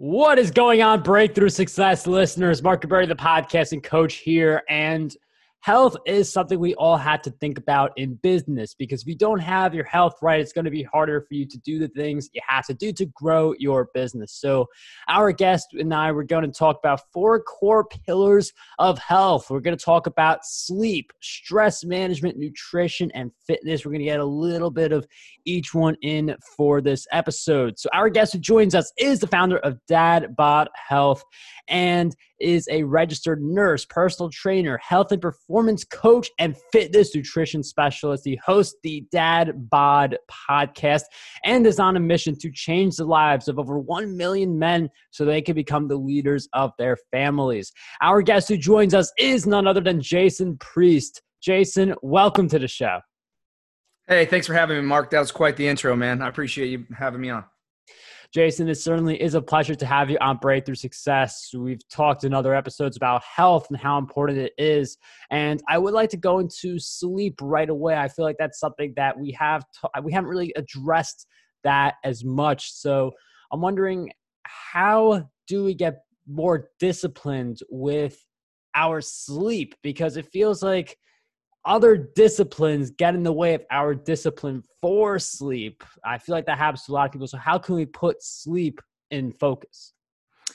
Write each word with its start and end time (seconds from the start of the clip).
What 0.00 0.38
is 0.38 0.52
going 0.52 0.80
on, 0.80 1.02
Breakthrough 1.02 1.48
Success 1.48 2.06
listeners? 2.06 2.62
Mark 2.62 2.88
Berry, 2.88 3.04
the 3.06 3.16
podcasting 3.16 3.82
coach 3.82 4.14
here, 4.14 4.62
and 4.68 5.12
health 5.60 5.96
is 6.06 6.32
something 6.32 6.58
we 6.58 6.74
all 6.74 6.96
had 6.96 7.22
to 7.24 7.30
think 7.30 7.58
about 7.58 7.92
in 7.96 8.14
business 8.16 8.74
because 8.74 9.02
if 9.02 9.08
you 9.08 9.16
don't 9.16 9.40
have 9.40 9.74
your 9.74 9.84
health 9.84 10.14
right, 10.22 10.40
it's 10.40 10.52
going 10.52 10.64
to 10.64 10.70
be 10.70 10.82
harder 10.82 11.20
for 11.22 11.34
you 11.34 11.46
to 11.46 11.58
do 11.58 11.78
the 11.78 11.88
things 11.88 12.28
you 12.32 12.40
have 12.46 12.66
to 12.66 12.74
do 12.74 12.92
to 12.92 13.06
grow 13.06 13.54
your 13.58 13.88
business. 13.92 14.32
So, 14.32 14.66
our 15.08 15.32
guest 15.32 15.68
and 15.72 15.92
I 15.92 16.12
were 16.12 16.24
going 16.24 16.44
to 16.44 16.56
talk 16.56 16.78
about 16.78 17.00
four 17.12 17.40
core 17.42 17.84
pillars 17.84 18.52
of 18.78 18.98
health. 18.98 19.50
We're 19.50 19.60
going 19.60 19.76
to 19.76 19.84
talk 19.84 20.06
about 20.06 20.44
sleep, 20.44 21.12
stress 21.20 21.84
management, 21.84 22.38
nutrition, 22.38 23.10
and 23.12 23.32
fitness. 23.46 23.84
We're 23.84 23.92
going 23.92 24.00
to 24.00 24.06
get 24.06 24.20
a 24.20 24.24
little 24.24 24.70
bit 24.70 24.92
of 24.92 25.06
each 25.44 25.74
one 25.74 25.96
in 26.02 26.36
for 26.56 26.80
this 26.80 27.06
episode. 27.10 27.78
So, 27.78 27.88
our 27.92 28.08
guest 28.08 28.32
who 28.32 28.38
joins 28.38 28.74
us 28.74 28.92
is 28.98 29.20
the 29.20 29.26
founder 29.26 29.58
of 29.58 29.78
Dad 29.86 30.36
Bod 30.36 30.68
Health 30.74 31.24
and 31.68 32.14
is 32.40 32.68
a 32.70 32.82
registered 32.82 33.42
nurse, 33.42 33.84
personal 33.84 34.30
trainer, 34.30 34.78
health 34.78 35.12
and 35.12 35.20
performance 35.20 35.84
coach, 35.84 36.30
and 36.38 36.56
fitness 36.72 37.14
nutrition 37.14 37.62
specialist. 37.62 38.24
He 38.24 38.36
hosts 38.44 38.76
the 38.82 39.06
Dad 39.12 39.68
Bod 39.70 40.16
podcast 40.30 41.02
and 41.44 41.66
is 41.66 41.78
on 41.78 41.96
a 41.96 42.00
mission 42.00 42.36
to 42.38 42.50
change 42.50 42.96
the 42.96 43.04
lives 43.04 43.48
of 43.48 43.58
over 43.58 43.78
1 43.78 44.16
million 44.16 44.58
men 44.58 44.88
so 45.10 45.24
they 45.24 45.42
can 45.42 45.54
become 45.54 45.88
the 45.88 45.96
leaders 45.96 46.48
of 46.52 46.72
their 46.78 46.96
families. 47.10 47.72
Our 48.00 48.22
guest 48.22 48.48
who 48.48 48.56
joins 48.56 48.94
us 48.94 49.12
is 49.18 49.46
none 49.46 49.66
other 49.66 49.80
than 49.80 50.00
Jason 50.00 50.56
Priest. 50.58 51.22
Jason, 51.42 51.94
welcome 52.02 52.48
to 52.48 52.58
the 52.58 52.68
show. 52.68 53.00
Hey, 54.06 54.24
thanks 54.24 54.46
for 54.46 54.54
having 54.54 54.76
me, 54.76 54.82
Mark. 54.82 55.10
That 55.10 55.20
was 55.20 55.30
quite 55.30 55.56
the 55.56 55.68
intro, 55.68 55.94
man. 55.94 56.22
I 56.22 56.28
appreciate 56.28 56.68
you 56.68 56.86
having 56.96 57.20
me 57.20 57.30
on. 57.30 57.44
Jason, 58.32 58.68
it 58.68 58.74
certainly 58.74 59.20
is 59.20 59.34
a 59.34 59.40
pleasure 59.40 59.74
to 59.74 59.86
have 59.86 60.10
you 60.10 60.18
on 60.20 60.36
Breakthrough 60.36 60.74
Success. 60.74 61.48
We've 61.54 61.86
talked 61.88 62.24
in 62.24 62.34
other 62.34 62.54
episodes 62.54 62.96
about 62.96 63.22
health 63.24 63.66
and 63.70 63.78
how 63.78 63.96
important 63.96 64.38
it 64.38 64.52
is. 64.58 64.98
And 65.30 65.62
I 65.66 65.78
would 65.78 65.94
like 65.94 66.10
to 66.10 66.18
go 66.18 66.38
into 66.38 66.78
sleep 66.78 67.38
right 67.40 67.70
away. 67.70 67.96
I 67.96 68.08
feel 68.08 68.26
like 68.26 68.36
that's 68.38 68.60
something 68.60 68.92
that 68.96 69.18
we 69.18 69.32
have 69.32 69.64
we 70.02 70.12
haven't 70.12 70.28
really 70.28 70.52
addressed 70.56 71.26
that 71.64 71.94
as 72.04 72.22
much. 72.22 72.70
So 72.72 73.12
I'm 73.50 73.62
wondering 73.62 74.12
how 74.44 75.28
do 75.46 75.64
we 75.64 75.72
get 75.72 76.02
more 76.26 76.68
disciplined 76.78 77.60
with 77.70 78.22
our 78.74 79.00
sleep 79.00 79.74
because 79.82 80.18
it 80.18 80.26
feels 80.26 80.62
like 80.62 80.98
other 81.68 81.96
disciplines 81.96 82.90
get 82.90 83.14
in 83.14 83.22
the 83.22 83.32
way 83.32 83.54
of 83.54 83.62
our 83.70 83.94
discipline 83.94 84.64
for 84.80 85.18
sleep. 85.18 85.84
I 86.02 86.18
feel 86.18 86.34
like 86.34 86.46
that 86.46 86.58
happens 86.58 86.84
to 86.84 86.92
a 86.92 86.94
lot 86.94 87.06
of 87.06 87.12
people. 87.12 87.28
So, 87.28 87.38
how 87.38 87.58
can 87.58 87.76
we 87.76 87.84
put 87.84 88.22
sleep 88.22 88.80
in 89.10 89.30
focus? 89.32 89.92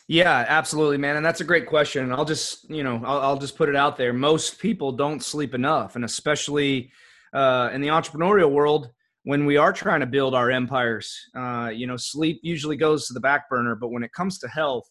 Yeah, 0.07 0.45
absolutely, 0.49 0.97
man. 0.97 1.15
And 1.15 1.25
that's 1.25 1.39
a 1.39 1.45
great 1.45 1.67
question. 1.67 2.11
I'll 2.11 2.25
just, 2.25 2.69
you 2.69 2.83
know, 2.83 3.01
I'll, 3.05 3.19
I'll 3.19 3.37
just 3.37 3.55
put 3.55 3.69
it 3.69 3.75
out 3.75 3.95
there. 3.95 4.11
Most 4.11 4.59
people 4.59 4.91
don't 4.91 5.23
sleep 5.23 5.53
enough, 5.53 5.95
and 5.95 6.03
especially 6.03 6.91
uh, 7.33 7.69
in 7.71 7.79
the 7.79 7.87
entrepreneurial 7.87 8.51
world, 8.51 8.89
when 9.23 9.45
we 9.45 9.55
are 9.55 9.71
trying 9.71 10.01
to 10.01 10.05
build 10.05 10.35
our 10.35 10.51
empires, 10.51 11.15
uh, 11.37 11.71
you 11.73 11.87
know, 11.87 11.95
sleep 11.95 12.41
usually 12.43 12.75
goes 12.75 13.07
to 13.07 13.13
the 13.13 13.21
back 13.21 13.47
burner. 13.49 13.75
But 13.75 13.89
when 13.89 14.03
it 14.03 14.11
comes 14.11 14.39
to 14.39 14.49
health, 14.49 14.89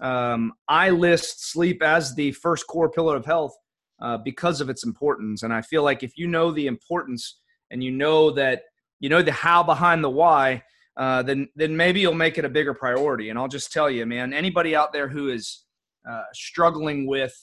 um, 0.00 0.54
I 0.68 0.90
list 0.90 1.52
sleep 1.52 1.82
as 1.82 2.14
the 2.14 2.32
first 2.32 2.66
core 2.66 2.90
pillar 2.90 3.16
of 3.16 3.26
health 3.26 3.54
uh, 4.00 4.18
because 4.18 4.60
of 4.60 4.70
its 4.70 4.84
importance. 4.84 5.42
And 5.42 5.52
I 5.52 5.62
feel 5.62 5.82
like 5.82 6.02
if 6.02 6.16
you 6.16 6.26
know 6.26 6.50
the 6.50 6.66
importance 6.66 7.40
and 7.70 7.82
you 7.82 7.90
know 7.90 8.30
that 8.32 8.62
you 8.98 9.08
know 9.08 9.22
the 9.22 9.32
how 9.32 9.62
behind 9.62 10.04
the 10.04 10.10
why, 10.10 10.62
uh, 10.96 11.22
then 11.22 11.48
then 11.56 11.76
maybe 11.76 12.00
you'll 12.00 12.14
make 12.14 12.38
it 12.38 12.44
a 12.44 12.48
bigger 12.48 12.74
priority. 12.74 13.30
And 13.30 13.38
I'll 13.38 13.48
just 13.48 13.72
tell 13.72 13.90
you, 13.90 14.04
man, 14.06 14.32
anybody 14.32 14.76
out 14.76 14.92
there 14.92 15.08
who 15.08 15.28
is 15.30 15.64
uh, 16.08 16.22
struggling 16.32 17.06
with 17.06 17.34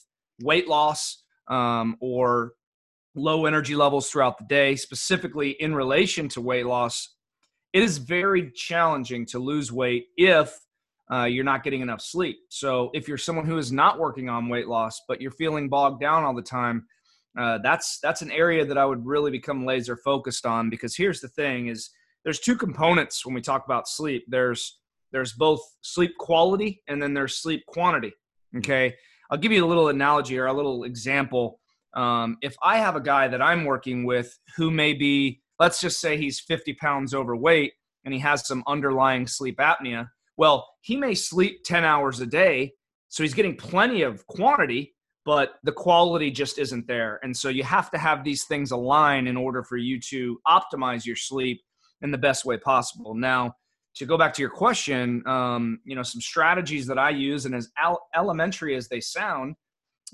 weight 0.42 0.68
loss 0.68 1.22
um, 1.48 1.96
or 2.00 2.52
low 3.14 3.46
energy 3.46 3.74
levels 3.74 4.10
throughout 4.10 4.38
the 4.38 4.44
day, 4.44 4.76
specifically 4.76 5.50
in 5.50 5.74
relation 5.74 6.28
to 6.28 6.40
weight 6.40 6.66
loss, 6.66 7.16
it 7.72 7.82
is 7.82 7.98
very 7.98 8.50
challenging 8.52 9.26
to 9.26 9.38
lose 9.38 9.72
weight 9.72 10.06
if 10.16 10.56
uh, 11.12 11.24
you're 11.24 11.44
not 11.44 11.64
getting 11.64 11.80
enough 11.80 12.00
sleep. 12.00 12.38
So 12.50 12.90
if 12.92 13.08
you're 13.08 13.18
someone 13.18 13.46
who 13.46 13.58
is 13.58 13.72
not 13.72 13.98
working 13.98 14.28
on 14.28 14.48
weight 14.48 14.68
loss, 14.68 15.00
but 15.08 15.20
you're 15.20 15.30
feeling 15.30 15.68
bogged 15.68 16.00
down 16.00 16.24
all 16.24 16.34
the 16.34 16.42
time, 16.42 16.86
uh, 17.38 17.58
that's 17.62 17.98
that's 18.02 18.22
an 18.22 18.30
area 18.30 18.64
that 18.64 18.78
I 18.78 18.84
would 18.84 19.06
really 19.06 19.30
become 19.30 19.64
laser 19.64 19.96
focused 19.96 20.44
on 20.44 20.70
because 20.70 20.96
here's 20.96 21.20
the 21.20 21.28
thing: 21.28 21.68
is 21.68 21.90
there's 22.24 22.40
two 22.40 22.56
components 22.56 23.24
when 23.24 23.34
we 23.34 23.40
talk 23.40 23.64
about 23.64 23.88
sleep. 23.88 24.24
There's 24.28 24.78
there's 25.12 25.32
both 25.32 25.60
sleep 25.80 26.16
quality 26.18 26.82
and 26.88 27.02
then 27.02 27.14
there's 27.14 27.36
sleep 27.36 27.64
quantity. 27.66 28.12
Okay, 28.56 28.94
I'll 29.30 29.38
give 29.38 29.52
you 29.52 29.64
a 29.64 29.68
little 29.68 29.88
analogy 29.88 30.38
or 30.38 30.46
a 30.46 30.52
little 30.52 30.84
example. 30.84 31.60
Um, 31.94 32.36
if 32.42 32.56
I 32.62 32.78
have 32.78 32.96
a 32.96 33.00
guy 33.00 33.28
that 33.28 33.40
I'm 33.40 33.64
working 33.64 34.04
with 34.04 34.38
who 34.56 34.70
may 34.70 34.92
be, 34.92 35.40
let's 35.58 35.80
just 35.80 36.00
say 36.00 36.16
he's 36.18 36.40
50 36.40 36.74
pounds 36.74 37.14
overweight 37.14 37.72
and 38.04 38.12
he 38.12 38.20
has 38.20 38.46
some 38.46 38.62
underlying 38.66 39.26
sleep 39.26 39.58
apnea 39.58 40.08
well, 40.38 40.68
he 40.80 40.96
may 40.96 41.14
sleep 41.14 41.64
10 41.64 41.84
hours 41.84 42.20
a 42.20 42.26
day, 42.26 42.72
so 43.08 43.24
he's 43.24 43.34
getting 43.34 43.56
plenty 43.56 44.02
of 44.02 44.24
quantity, 44.28 44.94
but 45.24 45.54
the 45.64 45.72
quality 45.72 46.30
just 46.30 46.58
isn't 46.58 46.86
there. 46.86 47.18
And 47.24 47.36
so 47.36 47.48
you 47.48 47.64
have 47.64 47.90
to 47.90 47.98
have 47.98 48.22
these 48.22 48.44
things 48.44 48.70
align 48.70 49.26
in 49.26 49.36
order 49.36 49.64
for 49.64 49.76
you 49.76 50.00
to 50.08 50.40
optimize 50.46 51.04
your 51.04 51.16
sleep 51.16 51.60
in 52.02 52.12
the 52.12 52.18
best 52.18 52.44
way 52.44 52.56
possible. 52.56 53.14
Now, 53.14 53.52
to 53.96 54.06
go 54.06 54.16
back 54.16 54.32
to 54.34 54.40
your 54.40 54.50
question, 54.50 55.26
um, 55.26 55.80
you 55.84 55.96
know, 55.96 56.04
some 56.04 56.20
strategies 56.20 56.86
that 56.86 56.98
I 56.98 57.10
use, 57.10 57.44
and 57.44 57.54
as 57.54 57.68
al- 57.76 58.06
elementary 58.14 58.76
as 58.76 58.88
they 58.88 59.00
sound 59.00 59.56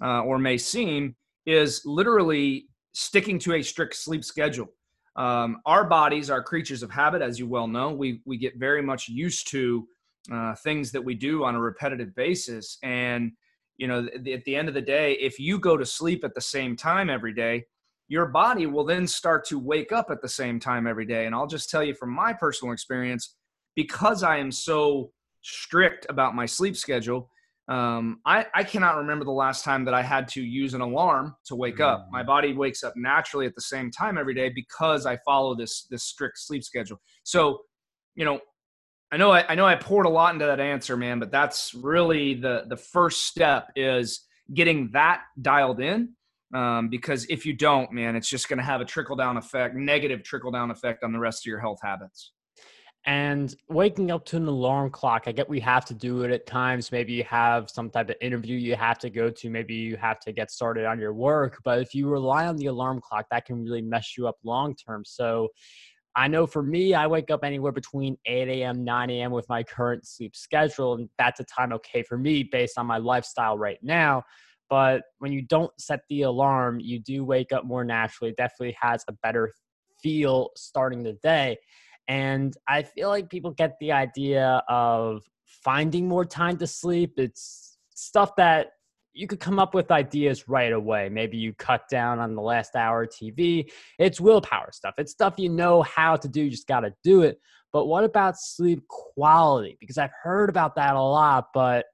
uh, 0.00 0.22
or 0.22 0.38
may 0.38 0.56
seem, 0.56 1.16
is 1.44 1.82
literally 1.84 2.68
sticking 2.94 3.38
to 3.40 3.54
a 3.54 3.62
strict 3.62 3.94
sleep 3.94 4.24
schedule. 4.24 4.68
Um, 5.16 5.60
our 5.66 5.84
bodies 5.84 6.30
are 6.30 6.42
creatures 6.42 6.82
of 6.82 6.90
habit, 6.90 7.20
as 7.20 7.38
you 7.38 7.46
well 7.46 7.68
know. 7.68 7.92
We 7.92 8.22
we 8.24 8.38
get 8.38 8.56
very 8.56 8.82
much 8.82 9.08
used 9.08 9.48
to 9.50 9.86
uh, 10.32 10.54
things 10.56 10.92
that 10.92 11.04
we 11.04 11.14
do 11.14 11.44
on 11.44 11.54
a 11.54 11.60
repetitive 11.60 12.14
basis. 12.14 12.78
And, 12.82 13.32
you 13.76 13.88
know, 13.88 14.06
th- 14.06 14.38
at 14.38 14.44
the 14.44 14.56
end 14.56 14.68
of 14.68 14.74
the 14.74 14.80
day, 14.80 15.14
if 15.14 15.38
you 15.38 15.58
go 15.58 15.76
to 15.76 15.84
sleep 15.84 16.24
at 16.24 16.34
the 16.34 16.40
same 16.40 16.76
time 16.76 17.10
every 17.10 17.34
day, 17.34 17.64
your 18.08 18.26
body 18.26 18.66
will 18.66 18.84
then 18.84 19.06
start 19.06 19.46
to 19.46 19.58
wake 19.58 19.92
up 19.92 20.10
at 20.10 20.20
the 20.20 20.28
same 20.28 20.60
time 20.60 20.86
every 20.86 21.06
day. 21.06 21.26
And 21.26 21.34
I'll 21.34 21.46
just 21.46 21.70
tell 21.70 21.82
you 21.82 21.94
from 21.94 22.10
my 22.10 22.32
personal 22.32 22.72
experience, 22.72 23.34
because 23.74 24.22
I 24.22 24.36
am 24.38 24.50
so 24.52 25.10
strict 25.42 26.06
about 26.08 26.34
my 26.34 26.46
sleep 26.46 26.76
schedule, 26.76 27.30
um, 27.68 28.20
I, 28.26 28.46
I 28.54 28.62
cannot 28.62 28.96
remember 28.96 29.24
the 29.24 29.30
last 29.32 29.64
time 29.64 29.86
that 29.86 29.94
I 29.94 30.02
had 30.02 30.28
to 30.28 30.42
use 30.42 30.74
an 30.74 30.82
alarm 30.82 31.34
to 31.46 31.56
wake 31.56 31.78
mm. 31.78 31.86
up. 31.86 32.08
My 32.10 32.22
body 32.22 32.52
wakes 32.52 32.84
up 32.84 32.92
naturally 32.94 33.46
at 33.46 33.54
the 33.54 33.62
same 33.62 33.90
time 33.90 34.18
every 34.18 34.34
day 34.34 34.50
because 34.54 35.06
I 35.06 35.16
follow 35.24 35.54
this 35.54 35.86
this 35.90 36.04
strict 36.04 36.38
sleep 36.38 36.62
schedule. 36.62 37.00
So, 37.22 37.60
you 38.16 38.26
know, 38.26 38.38
I 39.12 39.16
know 39.16 39.30
I, 39.30 39.44
I 39.48 39.54
know 39.54 39.66
I 39.66 39.76
poured 39.76 40.06
a 40.06 40.10
lot 40.10 40.34
into 40.34 40.46
that 40.46 40.60
answer, 40.60 40.96
man, 40.96 41.20
but 41.20 41.30
that's 41.30 41.74
really 41.74 42.34
the 42.34 42.64
the 42.68 42.76
first 42.76 43.26
step 43.26 43.70
is 43.76 44.26
getting 44.52 44.90
that 44.92 45.22
dialed 45.40 45.80
in. 45.80 46.14
Um, 46.52 46.88
because 46.88 47.24
if 47.26 47.44
you 47.44 47.52
don't, 47.52 47.90
man, 47.92 48.14
it's 48.14 48.28
just 48.28 48.48
going 48.48 48.58
to 48.58 48.64
have 48.64 48.80
a 48.80 48.84
trickle 48.84 49.16
down 49.16 49.36
effect, 49.36 49.74
negative 49.74 50.22
trickle 50.22 50.52
down 50.52 50.70
effect 50.70 51.02
on 51.02 51.12
the 51.12 51.18
rest 51.18 51.42
of 51.42 51.46
your 51.46 51.58
health 51.58 51.80
habits. 51.82 52.30
And 53.06 53.54
waking 53.68 54.10
up 54.10 54.24
to 54.26 54.36
an 54.38 54.46
alarm 54.46 54.90
clock, 54.90 55.24
I 55.26 55.32
get 55.32 55.48
we 55.48 55.60
have 55.60 55.84
to 55.86 55.94
do 55.94 56.22
it 56.22 56.30
at 56.30 56.46
times. 56.46 56.90
Maybe 56.90 57.12
you 57.12 57.24
have 57.24 57.68
some 57.68 57.90
type 57.90 58.08
of 58.08 58.16
interview 58.22 58.56
you 58.56 58.76
have 58.76 58.98
to 59.00 59.10
go 59.10 59.28
to. 59.28 59.50
Maybe 59.50 59.74
you 59.74 59.96
have 59.98 60.20
to 60.20 60.32
get 60.32 60.50
started 60.50 60.86
on 60.86 60.98
your 60.98 61.12
work. 61.12 61.60
But 61.64 61.80
if 61.80 61.94
you 61.94 62.08
rely 62.08 62.46
on 62.46 62.56
the 62.56 62.66
alarm 62.66 63.02
clock, 63.02 63.26
that 63.30 63.44
can 63.44 63.62
really 63.62 63.82
mess 63.82 64.16
you 64.16 64.26
up 64.26 64.36
long 64.42 64.74
term. 64.74 65.04
So 65.04 65.48
I 66.16 66.28
know 66.28 66.46
for 66.46 66.62
me, 66.62 66.94
I 66.94 67.06
wake 67.06 67.30
up 67.30 67.40
anywhere 67.42 67.72
between 67.72 68.16
8 68.26 68.48
a.m., 68.48 68.84
9 68.84 69.10
a.m. 69.10 69.32
with 69.32 69.48
my 69.48 69.62
current 69.62 70.06
sleep 70.06 70.36
schedule. 70.36 70.94
And 70.94 71.08
that's 71.18 71.40
a 71.40 71.44
time 71.44 71.72
okay 71.72 72.02
for 72.02 72.16
me 72.16 72.44
based 72.44 72.78
on 72.78 72.86
my 72.86 72.98
lifestyle 72.98 73.58
right 73.58 73.78
now. 73.82 74.22
But 74.70 75.02
when 75.18 75.32
you 75.32 75.42
don't 75.42 75.72
set 75.78 76.00
the 76.08 76.22
alarm, 76.22 76.80
you 76.80 76.98
do 77.00 77.24
wake 77.24 77.52
up 77.52 77.64
more 77.64 77.84
naturally. 77.84 78.30
It 78.30 78.36
definitely 78.36 78.76
has 78.80 79.04
a 79.08 79.12
better 79.22 79.52
feel 80.02 80.50
starting 80.56 81.02
the 81.02 81.14
day. 81.14 81.58
And 82.06 82.54
I 82.68 82.82
feel 82.82 83.08
like 83.08 83.28
people 83.28 83.50
get 83.50 83.72
the 83.80 83.92
idea 83.92 84.62
of 84.68 85.22
finding 85.46 86.06
more 86.06 86.24
time 86.24 86.56
to 86.58 86.66
sleep. 86.66 87.14
It's 87.16 87.78
stuff 87.94 88.36
that 88.36 88.68
you 89.14 89.28
could 89.28 89.40
come 89.40 89.58
up 89.58 89.74
with 89.74 89.90
ideas 89.90 90.48
right 90.48 90.72
away. 90.72 91.08
Maybe 91.08 91.36
you 91.36 91.54
cut 91.54 91.88
down 91.88 92.18
on 92.18 92.34
the 92.34 92.42
last 92.42 92.74
hour 92.74 93.06
TV. 93.06 93.70
It's 93.98 94.20
willpower 94.20 94.70
stuff. 94.72 94.94
It's 94.98 95.12
stuff 95.12 95.34
you 95.38 95.48
know 95.48 95.82
how 95.82 96.16
to 96.16 96.28
do, 96.28 96.42
you 96.42 96.50
just 96.50 96.66
got 96.66 96.80
to 96.80 96.92
do 97.04 97.22
it. 97.22 97.40
But 97.72 97.86
what 97.86 98.04
about 98.04 98.38
sleep 98.38 98.86
quality? 98.88 99.76
Because 99.80 99.98
I've 99.98 100.12
heard 100.22 100.50
about 100.50 100.76
that 100.76 100.96
a 100.96 101.02
lot, 101.02 101.48
but 101.54 101.86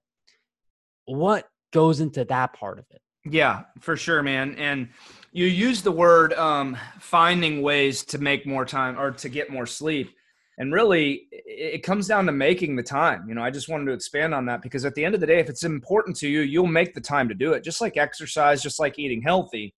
what 1.04 1.46
goes 1.72 2.00
into 2.00 2.24
that 2.24 2.54
part 2.54 2.78
of 2.78 2.86
it? 2.90 3.00
Yeah, 3.24 3.64
for 3.80 3.96
sure, 3.96 4.22
man. 4.22 4.54
And 4.56 4.88
you 5.32 5.46
use 5.46 5.82
the 5.82 5.92
word 5.92 6.32
um, 6.34 6.76
finding 6.98 7.60
ways 7.62 8.02
to 8.06 8.18
make 8.18 8.46
more 8.46 8.64
time 8.64 8.98
or 8.98 9.10
to 9.10 9.28
get 9.28 9.50
more 9.50 9.66
sleep. 9.66 10.14
And 10.60 10.74
really 10.74 11.26
it 11.32 11.82
comes 11.82 12.06
down 12.06 12.26
to 12.26 12.32
making 12.32 12.76
the 12.76 12.82
time 12.82 13.24
you 13.26 13.34
know 13.34 13.42
i 13.42 13.50
just 13.50 13.68
wanted 13.68 13.86
to 13.86 13.92
expand 13.92 14.32
on 14.32 14.46
that 14.46 14.62
because 14.62 14.84
at 14.84 14.94
the 14.94 15.04
end 15.04 15.14
of 15.14 15.20
the 15.20 15.26
day 15.26 15.40
if 15.40 15.48
it's 15.48 15.64
important 15.64 16.16
to 16.16 16.28
you 16.28 16.42
you'll 16.42 16.66
make 16.66 16.94
the 16.94 17.00
time 17.00 17.28
to 17.28 17.34
do 17.34 17.54
it 17.54 17.64
just 17.64 17.80
like 17.80 17.96
exercise 17.96 18.62
just 18.62 18.78
like 18.78 18.96
eating 18.98 19.20
healthy. 19.20 19.74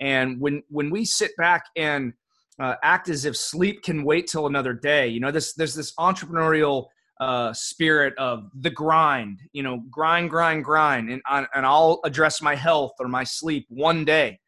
And 0.00 0.40
when 0.40 0.62
when 0.68 0.90
we 0.90 1.04
sit 1.04 1.30
back 1.38 1.66
and 1.76 2.12
uh, 2.58 2.74
act 2.82 3.08
as 3.08 3.24
if 3.24 3.36
sleep 3.36 3.82
can 3.84 4.04
wait 4.04 4.26
till 4.26 4.46
another 4.46 4.72
day 4.74 5.06
you 5.06 5.20
know 5.20 5.30
this 5.30 5.54
there's 5.54 5.74
this 5.74 5.94
entrepreneurial 5.94 6.86
uh, 7.20 7.52
spirit 7.52 8.12
of 8.18 8.50
the 8.60 8.70
grind 8.70 9.40
you 9.52 9.62
know 9.62 9.80
grind 9.88 10.30
grind 10.30 10.64
grind 10.64 11.10
and, 11.10 11.22
and 11.30 11.64
i'll 11.64 12.00
address 12.04 12.42
my 12.42 12.56
health 12.56 12.92
or 12.98 13.06
my 13.06 13.22
sleep 13.22 13.66
one 13.68 14.04
day. 14.04 14.38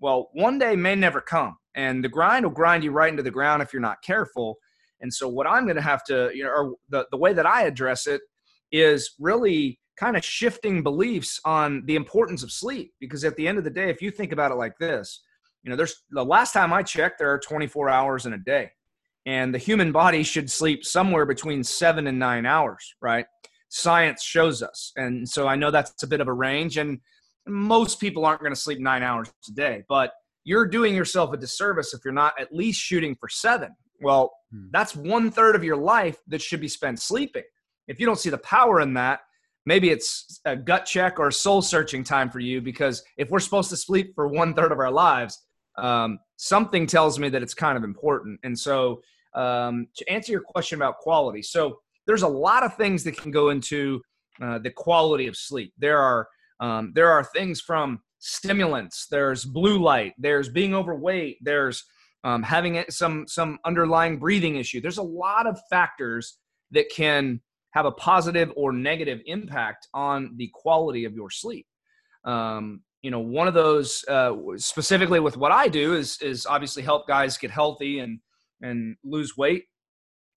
Well 0.00 0.28
one 0.32 0.58
day 0.58 0.74
may 0.74 0.96
never 0.96 1.20
come 1.20 1.56
and 1.76 2.02
the 2.02 2.08
grind 2.08 2.44
will 2.44 2.52
grind 2.52 2.82
you 2.82 2.90
right 2.90 3.10
into 3.10 3.22
the 3.22 3.30
ground 3.30 3.62
if 3.62 3.72
you're 3.72 3.80
not 3.80 4.02
careful 4.02 4.58
and 5.00 5.12
so 5.12 5.28
what 5.28 5.46
I'm 5.46 5.64
going 5.64 5.76
to 5.76 5.82
have 5.82 6.04
to, 6.04 6.30
you 6.34 6.44
know, 6.44 6.50
or 6.50 6.74
the, 6.88 7.06
the 7.10 7.16
way 7.16 7.32
that 7.32 7.46
I 7.46 7.62
address 7.62 8.06
it 8.06 8.20
is 8.72 9.14
really 9.18 9.78
kind 9.98 10.16
of 10.16 10.24
shifting 10.24 10.82
beliefs 10.82 11.40
on 11.44 11.82
the 11.86 11.96
importance 11.96 12.42
of 12.42 12.50
sleep. 12.50 12.92
Because 13.00 13.24
at 13.24 13.36
the 13.36 13.48
end 13.48 13.58
of 13.58 13.64
the 13.64 13.70
day, 13.70 13.90
if 13.90 14.02
you 14.02 14.10
think 14.10 14.32
about 14.32 14.50
it 14.50 14.56
like 14.56 14.78
this, 14.78 15.22
you 15.62 15.70
know, 15.70 15.76
there's 15.76 16.02
the 16.10 16.24
last 16.24 16.52
time 16.52 16.72
I 16.72 16.82
checked, 16.82 17.18
there 17.18 17.32
are 17.32 17.38
24 17.38 17.88
hours 17.88 18.26
in 18.26 18.32
a 18.32 18.38
day. 18.38 18.70
And 19.26 19.52
the 19.52 19.58
human 19.58 19.90
body 19.90 20.22
should 20.22 20.50
sleep 20.50 20.84
somewhere 20.84 21.26
between 21.26 21.64
seven 21.64 22.06
and 22.06 22.18
nine 22.18 22.46
hours, 22.46 22.94
right? 23.02 23.26
Science 23.68 24.22
shows 24.22 24.62
us. 24.62 24.92
And 24.96 25.28
so 25.28 25.48
I 25.48 25.56
know 25.56 25.72
that's 25.72 26.02
a 26.04 26.06
bit 26.06 26.20
of 26.20 26.28
a 26.28 26.32
range. 26.32 26.76
And 26.76 27.00
most 27.46 27.98
people 27.98 28.24
aren't 28.24 28.40
going 28.40 28.54
to 28.54 28.60
sleep 28.60 28.78
nine 28.78 29.02
hours 29.02 29.32
a 29.48 29.52
day, 29.52 29.82
but 29.88 30.12
you're 30.44 30.66
doing 30.66 30.94
yourself 30.94 31.32
a 31.32 31.36
disservice 31.36 31.92
if 31.92 32.00
you're 32.04 32.14
not 32.14 32.40
at 32.40 32.54
least 32.54 32.80
shooting 32.80 33.16
for 33.18 33.28
seven. 33.28 33.70
Well, 34.00 34.32
hmm. 34.50 34.66
that's 34.70 34.94
one 34.94 35.30
third 35.30 35.56
of 35.56 35.64
your 35.64 35.76
life 35.76 36.18
that 36.28 36.42
should 36.42 36.60
be 36.60 36.68
spent 36.68 37.00
sleeping. 37.00 37.44
If 37.88 38.00
you 38.00 38.06
don't 38.06 38.18
see 38.18 38.30
the 38.30 38.38
power 38.38 38.80
in 38.80 38.94
that, 38.94 39.20
maybe 39.64 39.90
it's 39.90 40.40
a 40.44 40.56
gut 40.56 40.86
check 40.86 41.18
or 41.18 41.30
soul 41.30 41.62
searching 41.62 42.04
time 42.04 42.30
for 42.30 42.40
you 42.40 42.60
because 42.60 43.02
if 43.16 43.30
we're 43.30 43.40
supposed 43.40 43.70
to 43.70 43.76
sleep 43.76 44.14
for 44.14 44.28
one 44.28 44.54
third 44.54 44.72
of 44.72 44.78
our 44.78 44.90
lives, 44.90 45.44
um, 45.76 46.18
something 46.36 46.86
tells 46.86 47.18
me 47.18 47.28
that 47.28 47.42
it's 47.42 47.54
kind 47.54 47.76
of 47.76 47.84
important. 47.84 48.40
And 48.44 48.58
so, 48.58 49.02
um, 49.34 49.88
to 49.96 50.10
answer 50.10 50.32
your 50.32 50.40
question 50.40 50.78
about 50.78 50.96
quality, 50.98 51.42
so 51.42 51.80
there's 52.06 52.22
a 52.22 52.28
lot 52.28 52.62
of 52.62 52.74
things 52.76 53.04
that 53.04 53.18
can 53.18 53.30
go 53.30 53.50
into 53.50 54.00
uh, 54.40 54.58
the 54.58 54.70
quality 54.70 55.26
of 55.26 55.36
sleep. 55.36 55.74
There 55.76 55.98
are 55.98 56.28
um, 56.60 56.92
there 56.94 57.10
are 57.10 57.22
things 57.22 57.60
from 57.60 58.00
stimulants. 58.18 59.06
There's 59.10 59.44
blue 59.44 59.78
light. 59.78 60.14
There's 60.16 60.48
being 60.48 60.74
overweight. 60.74 61.38
There's 61.42 61.84
um, 62.26 62.42
having 62.42 62.82
some 62.90 63.24
some 63.28 63.58
underlying 63.64 64.18
breathing 64.18 64.56
issue. 64.56 64.80
There's 64.80 64.98
a 64.98 65.02
lot 65.02 65.46
of 65.46 65.60
factors 65.70 66.38
that 66.72 66.90
can 66.90 67.40
have 67.70 67.86
a 67.86 67.92
positive 67.92 68.52
or 68.56 68.72
negative 68.72 69.20
impact 69.26 69.86
on 69.94 70.34
the 70.36 70.50
quality 70.52 71.04
of 71.04 71.14
your 71.14 71.30
sleep. 71.30 71.66
Um, 72.24 72.80
you 73.02 73.12
know, 73.12 73.20
one 73.20 73.46
of 73.46 73.54
those 73.54 74.04
uh, 74.08 74.32
specifically 74.56 75.20
with 75.20 75.36
what 75.36 75.52
I 75.52 75.68
do 75.68 75.94
is 75.94 76.18
is 76.20 76.46
obviously 76.46 76.82
help 76.82 77.06
guys 77.06 77.38
get 77.38 77.52
healthy 77.52 78.00
and 78.00 78.18
and 78.60 78.96
lose 79.04 79.36
weight. 79.36 79.66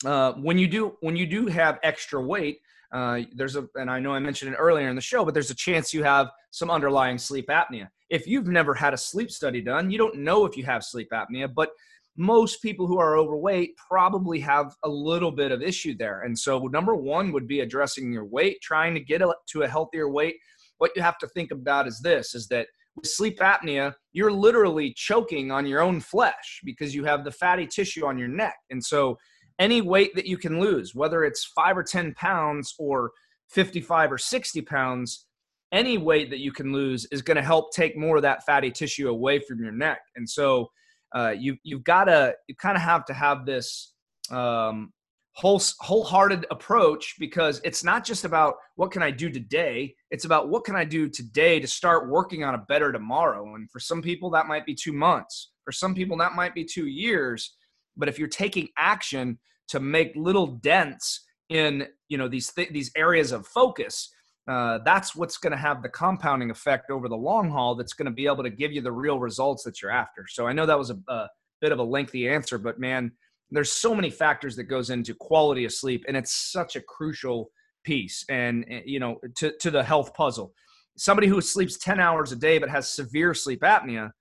Uh, 0.05 0.33
when 0.33 0.59
you 0.59 0.67
do 0.67 0.95
when 1.01 1.15
you 1.15 1.25
do 1.25 1.47
have 1.47 1.79
extra 1.81 2.21
weight, 2.21 2.59
uh, 2.93 3.21
there's 3.33 3.55
a 3.55 3.67
and 3.73 3.89
I 3.89 3.99
know 3.99 4.13
I 4.13 4.19
mentioned 4.19 4.53
it 4.53 4.57
earlier 4.57 4.89
in 4.89 4.95
the 4.95 5.01
show, 5.01 5.25
but 5.25 5.33
there's 5.33 5.49
a 5.49 5.55
chance 5.55 5.91
you 5.91 6.03
have 6.03 6.29
some 6.51 6.69
underlying 6.69 7.17
sleep 7.17 7.47
apnea. 7.47 7.87
If 8.09 8.27
you've 8.27 8.47
never 8.47 8.73
had 8.73 8.93
a 8.93 8.97
sleep 8.97 9.31
study 9.31 9.61
done, 9.61 9.91
you 9.91 9.97
don't 9.97 10.19
know 10.19 10.45
if 10.45 10.57
you 10.57 10.63
have 10.65 10.83
sleep 10.83 11.09
apnea, 11.13 11.53
but 11.53 11.69
most 12.17 12.61
people 12.61 12.85
who 12.87 12.99
are 12.99 13.17
overweight 13.17 13.75
probably 13.77 14.39
have 14.41 14.75
a 14.83 14.89
little 14.89 15.31
bit 15.31 15.51
of 15.51 15.61
issue 15.61 15.95
there. 15.97 16.21
And 16.23 16.37
so, 16.37 16.59
number 16.67 16.95
one 16.95 17.31
would 17.31 17.47
be 17.47 17.61
addressing 17.61 18.11
your 18.11 18.25
weight, 18.25 18.57
trying 18.61 18.93
to 18.95 18.99
get 18.99 19.21
to 19.21 19.61
a 19.61 19.67
healthier 19.67 20.09
weight. 20.09 20.35
What 20.79 20.91
you 20.95 21.01
have 21.01 21.17
to 21.19 21.27
think 21.27 21.51
about 21.51 21.87
is 21.87 22.01
this: 22.01 22.35
is 22.35 22.47
that 22.47 22.67
with 22.95 23.05
sleep 23.05 23.39
apnea, 23.39 23.93
you're 24.11 24.31
literally 24.31 24.93
choking 24.95 25.51
on 25.51 25.65
your 25.65 25.81
own 25.81 26.01
flesh 26.01 26.61
because 26.65 26.93
you 26.93 27.05
have 27.05 27.23
the 27.23 27.31
fatty 27.31 27.67
tissue 27.67 28.05
on 28.05 28.17
your 28.17 28.27
neck, 28.27 28.57
and 28.69 28.83
so 28.83 29.17
any 29.59 29.81
weight 29.81 30.15
that 30.15 30.25
you 30.25 30.37
can 30.37 30.59
lose, 30.59 30.95
whether 30.95 31.23
it's 31.23 31.45
five 31.45 31.77
or 31.77 31.83
10 31.83 32.13
pounds 32.15 32.73
or 32.79 33.11
55 33.49 34.13
or 34.13 34.17
60 34.17 34.61
pounds, 34.61 35.27
any 35.71 35.97
weight 35.97 36.29
that 36.29 36.39
you 36.39 36.51
can 36.51 36.73
lose 36.73 37.05
is 37.11 37.21
going 37.21 37.37
to 37.37 37.43
help 37.43 37.71
take 37.71 37.97
more 37.97 38.17
of 38.17 38.21
that 38.23 38.45
fatty 38.45 38.71
tissue 38.71 39.09
away 39.09 39.39
from 39.39 39.59
your 39.59 39.71
neck. 39.71 39.99
And 40.15 40.27
so 40.29 40.69
uh, 41.15 41.33
you, 41.37 41.57
you've 41.63 41.83
got 41.83 42.05
to, 42.05 42.33
you 42.47 42.55
kind 42.55 42.75
of 42.75 42.81
have 42.81 43.05
to 43.05 43.13
have 43.13 43.45
this 43.45 43.93
um, 44.31 44.91
whole, 45.33 45.61
wholehearted 45.79 46.45
approach 46.51 47.15
because 47.19 47.61
it's 47.63 47.83
not 47.83 48.03
just 48.03 48.25
about 48.25 48.55
what 48.75 48.91
can 48.91 49.03
I 49.03 49.11
do 49.11 49.29
today. 49.29 49.95
It's 50.11 50.25
about 50.25 50.49
what 50.49 50.63
can 50.63 50.75
I 50.75 50.85
do 50.85 51.07
today 51.09 51.59
to 51.59 51.67
start 51.67 52.09
working 52.09 52.43
on 52.43 52.55
a 52.55 52.65
better 52.67 52.91
tomorrow. 52.91 53.55
And 53.55 53.69
for 53.69 53.79
some 53.79 54.01
people, 54.01 54.29
that 54.31 54.47
might 54.47 54.65
be 54.65 54.75
two 54.75 54.93
months. 54.93 55.51
For 55.63 55.71
some 55.71 55.93
people, 55.93 56.17
that 56.17 56.33
might 56.33 56.55
be 56.55 56.65
two 56.65 56.87
years. 56.87 57.55
But 57.95 58.09
if 58.09 58.17
you're 58.17 58.27
taking 58.27 58.69
action 58.77 59.39
to 59.69 59.79
make 59.79 60.11
little 60.15 60.47
dents 60.47 61.25
in 61.49 61.87
you 62.07 62.17
know 62.17 62.27
these 62.27 62.51
th- 62.51 62.69
these 62.69 62.91
areas 62.95 63.31
of 63.31 63.45
focus, 63.47 64.09
uh, 64.49 64.79
that's 64.83 65.15
what's 65.15 65.37
going 65.37 65.51
to 65.51 65.57
have 65.57 65.83
the 65.83 65.89
compounding 65.89 66.49
effect 66.49 66.89
over 66.89 67.07
the 67.07 67.15
long 67.15 67.51
haul. 67.51 67.75
That's 67.75 67.93
going 67.93 68.07
to 68.07 68.11
be 68.11 68.25
able 68.25 68.43
to 68.43 68.49
give 68.49 68.71
you 68.71 68.81
the 68.81 68.91
real 68.91 69.19
results 69.19 69.63
that 69.63 69.79
you're 69.79 69.91
after. 69.91 70.25
So 70.27 70.47
I 70.47 70.53
know 70.53 70.65
that 70.65 70.77
was 70.77 70.89
a, 70.89 70.97
a 71.07 71.27
bit 71.61 71.71
of 71.71 71.77
a 71.77 71.83
lengthy 71.83 72.27
answer, 72.27 72.57
but 72.57 72.79
man, 72.79 73.11
there's 73.51 73.71
so 73.71 73.93
many 73.93 74.09
factors 74.09 74.55
that 74.55 74.63
goes 74.63 74.89
into 74.89 75.13
quality 75.13 75.65
of 75.65 75.71
sleep, 75.73 76.03
and 76.07 76.17
it's 76.17 76.51
such 76.51 76.75
a 76.75 76.81
crucial 76.81 77.51
piece. 77.83 78.25
And 78.27 78.65
eh, 78.69 78.81
you 78.85 78.99
know, 78.99 79.19
to 79.37 79.53
to 79.59 79.69
the 79.69 79.83
health 79.83 80.13
puzzle. 80.15 80.53
Somebody 80.97 81.27
who 81.27 81.39
sleeps 81.41 81.77
10 81.77 81.99
hours 81.99 82.31
a 82.31 82.35
day 82.35 82.57
but 82.57 82.69
has 82.69 82.89
severe 82.89 83.33
sleep 83.33 83.61
apnea 83.61 84.11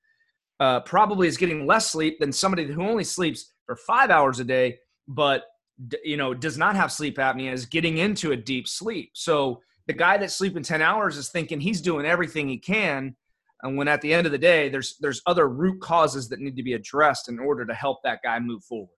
uh, 0.61 0.81
probably 0.81 1.27
is 1.27 1.37
getting 1.37 1.67
less 1.67 1.91
sleep 1.91 2.21
than 2.21 2.33
somebody 2.33 2.67
who 2.67 2.83
only 2.83 3.03
sleeps 3.03 3.53
for 3.67 3.77
five 3.77 4.11
hours 4.11 4.41
a 4.41 4.45
day, 4.45 4.79
but 5.09 5.45
you 6.05 6.17
know 6.17 6.35
does 6.35 6.59
not 6.59 6.77
have 6.77 6.93
sleep 6.93 7.17
apnea 7.17 7.53
is 7.53 7.65
getting 7.65 7.97
into 7.97 8.33
a 8.33 8.37
deep 8.37 8.69
sleep. 8.69 9.11
So 9.15 9.61
the 9.89 9.93
guy 9.93 10.17
that's 10.17 10.35
sleeping 10.35 10.63
10 10.63 10.81
hours 10.81 11.17
is 11.17 11.29
thinking 11.29 11.61
he's 11.61 11.81
doing 11.81 12.07
everything 12.07 12.49
he 12.49 12.59
can 12.59 13.17
and 13.63 13.77
when 13.77 13.89
at 13.89 14.01
the 14.01 14.15
end 14.15 14.27
of 14.27 14.33
the 14.33 14.39
day 14.39 14.69
there's 14.69 14.97
there's 15.01 15.21
other 15.27 15.49
root 15.49 15.81
causes 15.81 16.29
that 16.29 16.39
need 16.39 16.57
to 16.57 16.63
be 16.63 16.75
addressed 16.75 17.29
in 17.29 17.39
order 17.39 17.67
to 17.67 17.75
help 17.75 17.99
that 18.05 18.21
guy 18.23 18.39
move 18.39 18.63
forward 18.63 18.89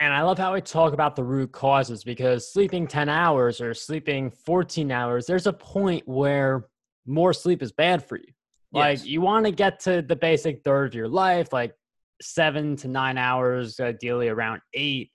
and 0.00 0.14
i 0.14 0.22
love 0.22 0.38
how 0.38 0.54
we 0.54 0.60
talk 0.62 0.94
about 0.94 1.14
the 1.14 1.24
root 1.24 1.52
causes 1.52 2.02
because 2.02 2.50
sleeping 2.52 2.86
10 2.86 3.08
hours 3.08 3.60
or 3.60 3.74
sleeping 3.74 4.30
14 4.30 4.90
hours 4.90 5.26
there's 5.26 5.46
a 5.46 5.52
point 5.52 6.02
where 6.06 6.68
more 7.06 7.34
sleep 7.34 7.62
is 7.62 7.72
bad 7.72 8.02
for 8.02 8.16
you 8.16 8.32
like 8.72 8.98
yes. 8.98 9.06
you 9.06 9.20
want 9.20 9.44
to 9.44 9.52
get 9.52 9.78
to 9.80 10.02
the 10.02 10.16
basic 10.16 10.62
third 10.64 10.86
of 10.86 10.94
your 10.94 11.08
life 11.08 11.52
like 11.52 11.74
seven 12.20 12.76
to 12.76 12.88
nine 12.88 13.18
hours, 13.18 13.80
ideally 13.80 14.28
around 14.28 14.60
eight. 14.74 15.10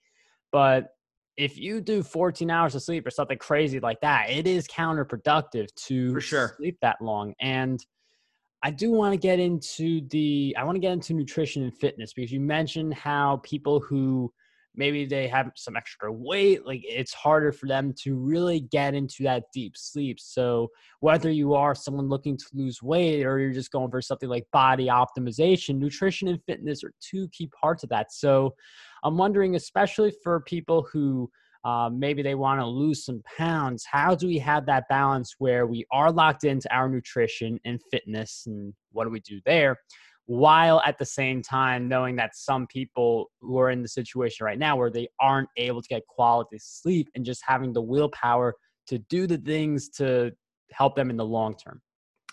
But 0.51 0.89
if 1.39 1.57
you 1.57 1.79
do 1.79 2.03
14 2.03 2.51
hours 2.51 2.75
of 2.75 2.83
sleep 2.83 3.07
or 3.07 3.09
something 3.09 3.37
crazy 3.37 3.79
like 3.79 4.01
that, 4.01 4.29
it 4.29 4.45
is 4.45 4.67
counterproductive 4.67 5.73
to 5.87 6.13
For 6.13 6.19
sure. 6.19 6.55
sleep 6.57 6.77
that 6.81 6.97
long. 7.01 7.33
And 7.39 7.79
I 8.61 8.71
do 8.71 8.91
want 8.91 9.13
to 9.13 9.17
get 9.17 9.39
into 9.39 10.01
the 10.09 10.53
I 10.59 10.65
want 10.65 10.75
to 10.75 10.81
get 10.81 10.91
into 10.91 11.13
nutrition 11.13 11.63
and 11.63 11.73
fitness 11.73 12.11
because 12.13 12.29
you 12.29 12.41
mentioned 12.41 12.93
how 12.93 13.39
people 13.41 13.79
who 13.79 14.33
maybe 14.79 15.05
they 15.05 15.27
have 15.27 15.51
some 15.55 15.75
extra 15.75 16.11
weight 16.11 16.65
like 16.65 16.81
it's 16.83 17.13
harder 17.13 17.51
for 17.51 17.67
them 17.67 17.93
to 18.01 18.15
really 18.15 18.61
get 18.61 18.95
into 18.95 19.23
that 19.23 19.43
deep 19.53 19.75
sleep. 19.75 20.19
So 20.19 20.69
whether 21.01 21.29
you 21.29 21.53
are 21.53 21.75
someone 21.75 22.07
looking 22.07 22.37
to 22.37 22.45
lose 22.53 22.81
weight 22.81 23.25
or 23.25 23.37
you're 23.39 23.51
just 23.51 23.71
going 23.71 23.91
for 23.91 24.01
something 24.01 24.29
like 24.29 24.47
body 24.51 24.87
optimization 24.87 25.77
nutrition 25.77 26.29
and 26.29 26.41
fitness 26.47 26.83
are 26.83 26.93
two 27.01 27.27
key 27.29 27.51
parts 27.61 27.83
of 27.83 27.89
that. 27.89 28.11
So 28.11 28.55
i'm 29.03 29.17
wondering 29.17 29.55
especially 29.55 30.13
for 30.23 30.41
people 30.41 30.87
who 30.91 31.29
uh, 31.65 31.89
maybe 31.91 32.21
they 32.21 32.35
want 32.35 32.61
to 32.61 32.65
lose 32.65 33.03
some 33.03 33.21
pounds 33.37 33.85
how 33.89 34.15
do 34.15 34.27
we 34.27 34.37
have 34.37 34.65
that 34.65 34.85
balance 34.89 35.35
where 35.39 35.65
we 35.65 35.85
are 35.91 36.11
locked 36.11 36.45
into 36.45 36.73
our 36.73 36.87
nutrition 36.87 37.59
and 37.65 37.81
fitness 37.91 38.43
and 38.47 38.73
what 38.91 39.03
do 39.03 39.09
we 39.09 39.19
do 39.19 39.41
there 39.45 39.77
while 40.29 40.79
at 40.85 40.95
the 40.99 41.05
same 41.05 41.41
time 41.41 41.87
knowing 41.87 42.15
that 42.15 42.35
some 42.35 42.67
people 42.67 43.31
who 43.41 43.57
are 43.57 43.71
in 43.71 43.81
the 43.81 43.87
situation 43.87 44.45
right 44.45 44.59
now 44.59 44.77
where 44.77 44.91
they 44.91 45.07
aren't 45.19 45.49
able 45.57 45.81
to 45.81 45.87
get 45.87 46.05
quality 46.05 46.55
sleep 46.59 47.09
and 47.15 47.25
just 47.25 47.41
having 47.43 47.73
the 47.73 47.81
willpower 47.81 48.53
to 48.85 48.99
do 49.09 49.25
the 49.25 49.39
things 49.39 49.89
to 49.89 50.31
help 50.71 50.95
them 50.95 51.09
in 51.09 51.17
the 51.17 51.25
long 51.25 51.55
term? 51.55 51.81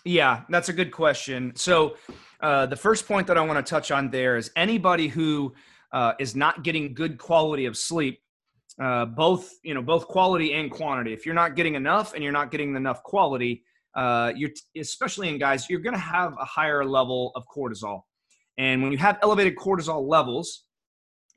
Yeah, 0.05 0.43
that's 0.47 0.69
a 0.69 0.73
good 0.73 0.91
question. 0.91 1.53
So, 1.55 1.97
uh, 2.39 2.67
the 2.67 2.75
first 2.75 3.07
point 3.07 3.25
that 3.25 3.37
I 3.37 3.41
want 3.41 3.65
to 3.65 3.67
touch 3.67 3.89
on 3.89 4.11
there 4.11 4.37
is 4.37 4.51
anybody 4.55 5.07
who 5.07 5.55
uh, 5.91 6.13
is 6.19 6.35
not 6.35 6.63
getting 6.63 6.93
good 6.93 7.17
quality 7.17 7.65
of 7.65 7.75
sleep, 7.75 8.21
uh, 8.79 9.05
both 9.05 9.55
you 9.63 9.73
know 9.73 9.81
both 9.81 10.07
quality 10.07 10.53
and 10.53 10.69
quantity. 10.69 11.13
If 11.13 11.25
you're 11.25 11.33
not 11.33 11.55
getting 11.55 11.73
enough 11.73 12.13
and 12.13 12.23
you're 12.23 12.31
not 12.31 12.51
getting 12.51 12.75
enough 12.75 13.01
quality, 13.01 13.63
uh, 13.97 14.31
you're 14.35 14.51
especially 14.77 15.27
in 15.27 15.37
guys, 15.39 15.69
you're 15.69 15.81
going 15.81 15.95
to 15.95 15.99
have 15.99 16.33
a 16.39 16.45
higher 16.45 16.85
level 16.85 17.31
of 17.35 17.43
cortisol. 17.53 18.01
And 18.57 18.81
when 18.81 18.91
you 18.91 18.97
have 18.99 19.19
elevated 19.21 19.55
cortisol 19.55 20.07
levels, 20.07 20.63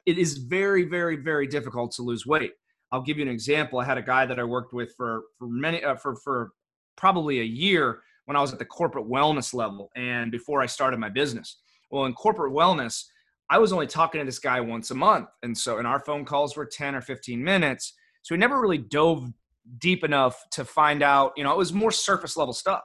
it 0.06 0.18
is 0.18 0.38
very, 0.38 0.84
very, 0.84 1.16
very 1.16 1.46
difficult 1.46 1.92
to 1.92 2.02
lose 2.02 2.26
weight. 2.26 2.52
I'll 2.92 3.02
give 3.02 3.18
you 3.18 3.22
an 3.22 3.30
example. 3.30 3.78
I 3.78 3.84
had 3.84 3.98
a 3.98 4.02
guy 4.02 4.26
that 4.26 4.38
I 4.38 4.44
worked 4.44 4.72
with 4.72 4.94
for 4.96 5.22
for 5.38 5.48
many 5.48 5.82
uh, 5.82 5.96
for 5.96 6.16
for 6.16 6.52
probably 6.96 7.40
a 7.40 7.44
year 7.44 8.00
when 8.26 8.36
I 8.36 8.40
was 8.40 8.52
at 8.52 8.58
the 8.58 8.64
corporate 8.64 9.08
wellness 9.08 9.54
level 9.54 9.90
and 9.96 10.30
before 10.30 10.60
I 10.60 10.66
started 10.66 11.00
my 11.00 11.08
business. 11.08 11.60
Well, 11.90 12.04
in 12.04 12.12
corporate 12.12 12.52
wellness, 12.52 13.04
I 13.48 13.58
was 13.58 13.72
only 13.72 13.86
talking 13.86 14.20
to 14.20 14.24
this 14.24 14.38
guy 14.38 14.60
once 14.60 14.90
a 14.90 14.94
month, 14.94 15.28
and 15.42 15.56
so 15.56 15.78
and 15.78 15.86
our 15.86 16.00
phone 16.00 16.24
calls 16.24 16.56
were 16.56 16.66
ten 16.66 16.94
or 16.94 17.00
fifteen 17.00 17.42
minutes. 17.42 17.94
So 18.22 18.34
we 18.34 18.38
never 18.38 18.60
really 18.60 18.78
dove 18.78 19.32
deep 19.78 20.04
enough 20.04 20.42
to 20.52 20.64
find 20.64 21.02
out. 21.02 21.32
You 21.36 21.44
know, 21.44 21.52
it 21.52 21.58
was 21.58 21.72
more 21.72 21.90
surface 21.90 22.36
level 22.36 22.54
stuff. 22.54 22.82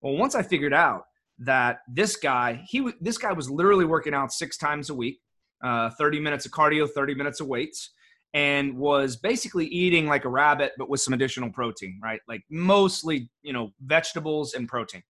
Well, 0.00 0.16
once 0.16 0.34
I 0.34 0.42
figured 0.42 0.74
out 0.74 1.04
that 1.38 1.80
this 1.88 2.16
guy, 2.16 2.62
he 2.66 2.90
this 3.00 3.18
guy 3.18 3.32
was 3.32 3.50
literally 3.50 3.84
working 3.84 4.14
out 4.14 4.32
six 4.32 4.56
times 4.56 4.90
a 4.90 4.94
week, 4.94 5.20
uh, 5.62 5.90
30 5.90 6.20
minutes 6.20 6.46
of 6.46 6.52
cardio, 6.52 6.88
30 6.88 7.14
minutes 7.14 7.40
of 7.40 7.46
weights, 7.46 7.90
and 8.34 8.76
was 8.76 9.16
basically 9.16 9.66
eating 9.66 10.06
like 10.06 10.24
a 10.24 10.28
rabbit, 10.28 10.72
but 10.78 10.88
with 10.88 11.00
some 11.00 11.14
additional 11.14 11.50
protein, 11.50 12.00
right? 12.02 12.20
Like 12.28 12.42
mostly, 12.50 13.30
you 13.42 13.52
know, 13.52 13.72
vegetables 13.80 14.54
and 14.54 14.68
protein, 14.68 15.02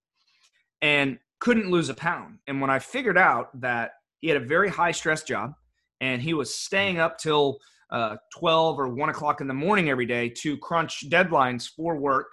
and 0.81 1.19
couldn't 1.41 1.71
lose 1.71 1.89
a 1.89 1.95
pound. 1.95 2.39
And 2.47 2.61
when 2.61 2.71
I 2.71 2.79
figured 2.79 3.19
out 3.19 3.49
that 3.61 3.93
he 4.21 4.29
had 4.29 4.37
a 4.37 4.45
very 4.45 4.69
high 4.69 4.93
stress 4.93 5.23
job, 5.23 5.55
and 6.01 6.21
he 6.21 6.35
was 6.35 6.55
staying 6.55 6.99
up 6.99 7.19
till 7.19 7.59
uh, 7.93 8.17
12 8.39 8.81
or 8.81 8.89
1 8.89 9.09
o'clock 9.11 9.41
in 9.41 9.47
the 9.47 9.55
morning 9.55 9.91
every 9.91 10.07
day 10.07 10.29
to 10.29 10.57
crunch 10.57 11.09
deadlines 11.11 11.69
for 11.69 11.97
work. 11.97 12.29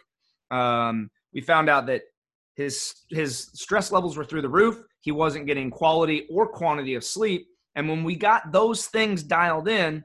Um, 0.50 1.12
we 1.34 1.42
found 1.42 1.70
out 1.70 1.86
that 1.88 2.04
his 2.56 2.94
his 3.10 3.52
stress 3.54 3.92
levels 3.92 4.18
were 4.18 4.26
through 4.26 4.42
the 4.42 4.50
roof. 4.50 4.82
He 5.02 5.12
wasn't 5.12 5.46
getting 5.46 5.70
quality 5.70 6.28
or 6.32 6.48
quantity 6.48 6.96
of 6.96 7.04
sleep. 7.04 7.48
And 7.76 7.88
when 7.88 8.04
we 8.04 8.16
got 8.16 8.52
those 8.52 8.88
things 8.88 9.22
dialed 9.22 9.68
in, 9.68 10.04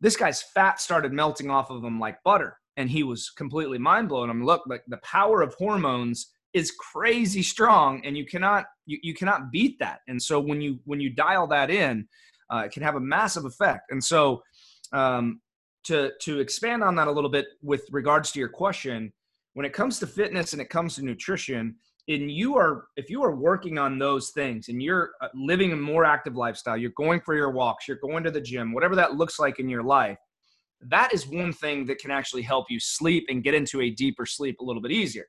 this 0.00 0.16
guy's 0.16 0.42
fat 0.42 0.80
started 0.80 1.12
melting 1.12 1.50
off 1.50 1.70
of 1.70 1.84
him 1.84 2.00
like 2.00 2.22
butter. 2.24 2.58
And 2.76 2.90
he 2.90 3.04
was 3.04 3.30
completely 3.30 3.78
mind 3.78 4.08
blown. 4.08 4.28
I'm 4.28 4.38
mean, 4.38 4.46
look, 4.46 4.64
like 4.66 4.82
the 4.88 4.98
power 4.98 5.40
of 5.42 5.54
hormones 5.54 6.32
is 6.52 6.72
crazy 6.72 7.42
strong 7.42 8.04
and 8.04 8.16
you 8.16 8.24
cannot 8.24 8.66
you, 8.86 8.98
you 9.02 9.14
cannot 9.14 9.50
beat 9.52 9.78
that. 9.78 10.00
And 10.08 10.20
so 10.20 10.40
when 10.40 10.60
you 10.60 10.78
when 10.84 11.00
you 11.00 11.10
dial 11.10 11.46
that 11.48 11.70
in, 11.70 12.08
uh, 12.50 12.64
it 12.66 12.72
can 12.72 12.82
have 12.82 12.96
a 12.96 13.00
massive 13.00 13.44
effect. 13.44 13.90
And 13.90 14.02
so 14.02 14.42
um, 14.94 15.40
to 15.84 16.12
to 16.22 16.40
expand 16.40 16.82
on 16.82 16.94
that 16.96 17.08
a 17.08 17.12
little 17.12 17.30
bit 17.30 17.46
with 17.62 17.82
regards 17.90 18.32
to 18.32 18.38
your 18.38 18.48
question, 18.48 19.12
when 19.54 19.66
it 19.66 19.72
comes 19.72 19.98
to 19.98 20.06
fitness 20.06 20.52
and 20.52 20.62
it 20.62 20.70
comes 20.70 20.94
to 20.96 21.04
nutrition, 21.04 21.76
and 22.08 22.30
you 22.30 22.56
are 22.56 22.86
if 22.96 23.10
you 23.10 23.22
are 23.22 23.34
working 23.34 23.78
on 23.78 23.98
those 23.98 24.30
things 24.30 24.68
and 24.68 24.82
you're 24.82 25.10
uh, 25.20 25.28
living 25.34 25.72
a 25.72 25.76
more 25.76 26.04
active 26.04 26.36
lifestyle 26.36 26.76
you're 26.76 26.92
going 26.98 27.18
for 27.18 27.34
your 27.34 27.50
walks 27.50 27.88
you're 27.88 27.96
going 28.02 28.22
to 28.22 28.30
the 28.30 28.40
gym 28.40 28.74
whatever 28.74 28.94
that 28.94 29.14
looks 29.14 29.38
like 29.38 29.58
in 29.58 29.70
your 29.70 29.82
life 29.82 30.18
that 30.88 31.12
is 31.12 31.26
one 31.26 31.52
thing 31.52 31.86
that 31.86 31.98
can 31.98 32.10
actually 32.10 32.42
help 32.42 32.66
you 32.70 32.78
sleep 32.78 33.26
and 33.28 33.42
get 33.42 33.54
into 33.54 33.80
a 33.80 33.90
deeper 33.90 34.26
sleep 34.26 34.60
a 34.60 34.64
little 34.64 34.82
bit 34.82 34.92
easier. 34.92 35.26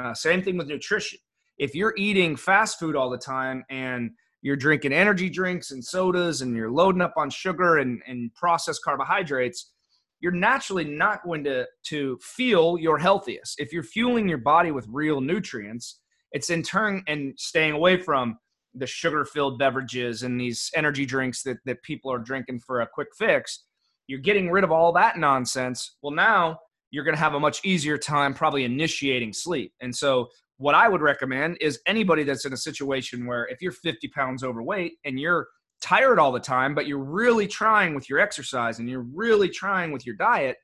Uh, 0.00 0.14
same 0.14 0.42
thing 0.42 0.56
with 0.56 0.66
nutrition. 0.66 1.18
If 1.58 1.74
you're 1.74 1.94
eating 1.96 2.36
fast 2.36 2.78
food 2.78 2.96
all 2.96 3.10
the 3.10 3.18
time 3.18 3.64
and 3.70 4.10
you're 4.44 4.56
drinking 4.56 4.92
energy 4.92 5.30
drinks 5.30 5.70
and 5.70 5.82
sodas 5.82 6.42
and 6.42 6.54
you're 6.54 6.70
loading 6.70 7.00
up 7.00 7.14
on 7.16 7.30
sugar 7.30 7.78
and, 7.78 8.02
and 8.06 8.32
processed 8.34 8.84
carbohydrates 8.84 9.72
you're 10.20 10.32
naturally 10.32 10.84
not 10.84 11.24
going 11.24 11.44
to, 11.44 11.66
to 11.82 12.18
feel 12.22 12.78
your 12.78 12.96
healthiest. 12.96 13.60
If 13.60 13.74
you're 13.74 13.82
fueling 13.82 14.28
your 14.28 14.38
body 14.38 14.70
with 14.70 14.86
real 14.88 15.20
nutrients 15.20 16.00
it's 16.30 16.50
in 16.50 16.62
turn 16.62 17.02
and 17.08 17.32
staying 17.36 17.72
away 17.72 17.96
from 17.96 18.38
the 18.74 18.86
sugar 18.86 19.24
filled 19.24 19.58
beverages 19.58 20.22
and 20.24 20.40
these 20.40 20.70
energy 20.74 21.06
drinks 21.06 21.42
that, 21.44 21.56
that 21.64 21.82
people 21.82 22.12
are 22.12 22.18
drinking 22.18 22.60
for 22.60 22.82
a 22.82 22.86
quick 22.86 23.08
fix 23.18 23.64
you're 24.06 24.20
getting 24.20 24.50
rid 24.50 24.64
of 24.64 24.70
all 24.70 24.92
that 24.92 25.16
nonsense. 25.18 25.96
Well 26.02 26.12
now 26.12 26.58
you're 26.90 27.04
going 27.04 27.16
to 27.16 27.20
have 27.20 27.34
a 27.34 27.40
much 27.40 27.64
easier 27.64 27.96
time 27.96 28.34
probably 28.34 28.64
initiating 28.64 29.32
sleep. 29.32 29.72
And 29.80 29.94
so 29.94 30.28
what 30.58 30.74
i 30.74 30.88
would 30.88 31.00
recommend 31.00 31.56
is 31.60 31.80
anybody 31.86 32.22
that's 32.22 32.44
in 32.44 32.52
a 32.52 32.56
situation 32.56 33.26
where 33.26 33.46
if 33.46 33.60
you're 33.60 33.72
50 33.72 34.08
pounds 34.08 34.42
overweight 34.42 34.94
and 35.04 35.18
you're 35.18 35.48
tired 35.80 36.18
all 36.18 36.32
the 36.32 36.40
time 36.40 36.74
but 36.74 36.86
you're 36.86 37.04
really 37.04 37.46
trying 37.46 37.94
with 37.94 38.08
your 38.08 38.18
exercise 38.18 38.78
and 38.78 38.88
you're 38.88 39.06
really 39.14 39.48
trying 39.48 39.92
with 39.92 40.06
your 40.06 40.16
diet 40.16 40.56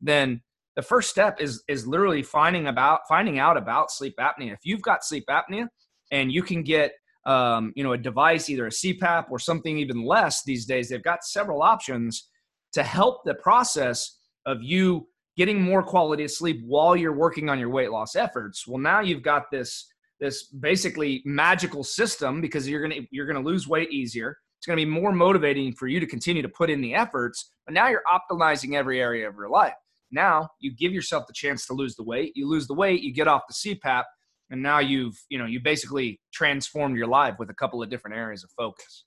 then 0.00 0.40
the 0.76 0.82
first 0.82 1.10
step 1.10 1.40
is 1.40 1.62
is 1.68 1.86
literally 1.86 2.22
finding 2.22 2.66
about 2.66 3.00
finding 3.08 3.38
out 3.38 3.56
about 3.56 3.90
sleep 3.90 4.14
apnea. 4.18 4.52
If 4.52 4.60
you've 4.64 4.82
got 4.82 5.04
sleep 5.04 5.24
apnea 5.28 5.68
and 6.10 6.32
you 6.32 6.42
can 6.42 6.62
get 6.62 6.92
um, 7.26 7.72
you 7.76 7.84
know 7.84 7.92
a 7.92 7.98
device, 7.98 8.48
either 8.48 8.66
a 8.66 8.70
CPAP 8.70 9.26
or 9.30 9.38
something 9.38 9.78
even 9.78 10.04
less 10.04 10.42
these 10.44 10.66
days, 10.66 10.88
they've 10.88 11.02
got 11.02 11.24
several 11.24 11.62
options 11.62 12.28
to 12.72 12.82
help 12.82 13.24
the 13.24 13.34
process 13.34 14.18
of 14.46 14.62
you 14.62 15.06
getting 15.36 15.60
more 15.60 15.82
quality 15.82 16.24
of 16.24 16.30
sleep 16.30 16.62
while 16.64 16.96
you're 16.96 17.12
working 17.12 17.48
on 17.48 17.58
your 17.58 17.70
weight 17.70 17.90
loss 17.90 18.16
efforts. 18.16 18.66
Well, 18.66 18.78
now 18.78 19.00
you've 19.00 19.22
got 19.22 19.50
this 19.50 19.88
this 20.20 20.44
basically 20.44 21.20
magical 21.24 21.82
system 21.82 22.40
because 22.40 22.68
you're 22.68 22.82
gonna 22.82 23.00
you're 23.10 23.26
gonna 23.26 23.40
lose 23.40 23.66
weight 23.66 23.90
easier. 23.90 24.38
It's 24.58 24.66
gonna 24.66 24.76
be 24.76 24.84
more 24.84 25.12
motivating 25.12 25.72
for 25.72 25.88
you 25.88 25.98
to 25.98 26.06
continue 26.06 26.42
to 26.42 26.48
put 26.48 26.70
in 26.70 26.80
the 26.80 26.94
efforts, 26.94 27.50
but 27.66 27.74
now 27.74 27.88
you're 27.88 28.04
optimizing 28.06 28.74
every 28.74 29.00
area 29.00 29.28
of 29.28 29.34
your 29.34 29.48
life. 29.48 29.74
Now 30.12 30.48
you 30.60 30.72
give 30.72 30.92
yourself 30.92 31.26
the 31.26 31.32
chance 31.32 31.66
to 31.66 31.72
lose 31.72 31.96
the 31.96 32.04
weight. 32.04 32.32
You 32.36 32.48
lose 32.48 32.66
the 32.66 32.74
weight, 32.74 33.02
you 33.02 33.12
get 33.12 33.26
off 33.26 33.42
the 33.48 33.74
CPAP, 33.74 34.04
and 34.50 34.62
now 34.62 34.78
you've 34.78 35.16
you 35.28 35.38
know 35.38 35.46
you 35.46 35.60
basically 35.60 36.20
transformed 36.32 36.96
your 36.96 37.08
life 37.08 37.34
with 37.38 37.50
a 37.50 37.54
couple 37.54 37.82
of 37.82 37.90
different 37.90 38.16
areas 38.16 38.44
of 38.44 38.50
focus. 38.56 39.04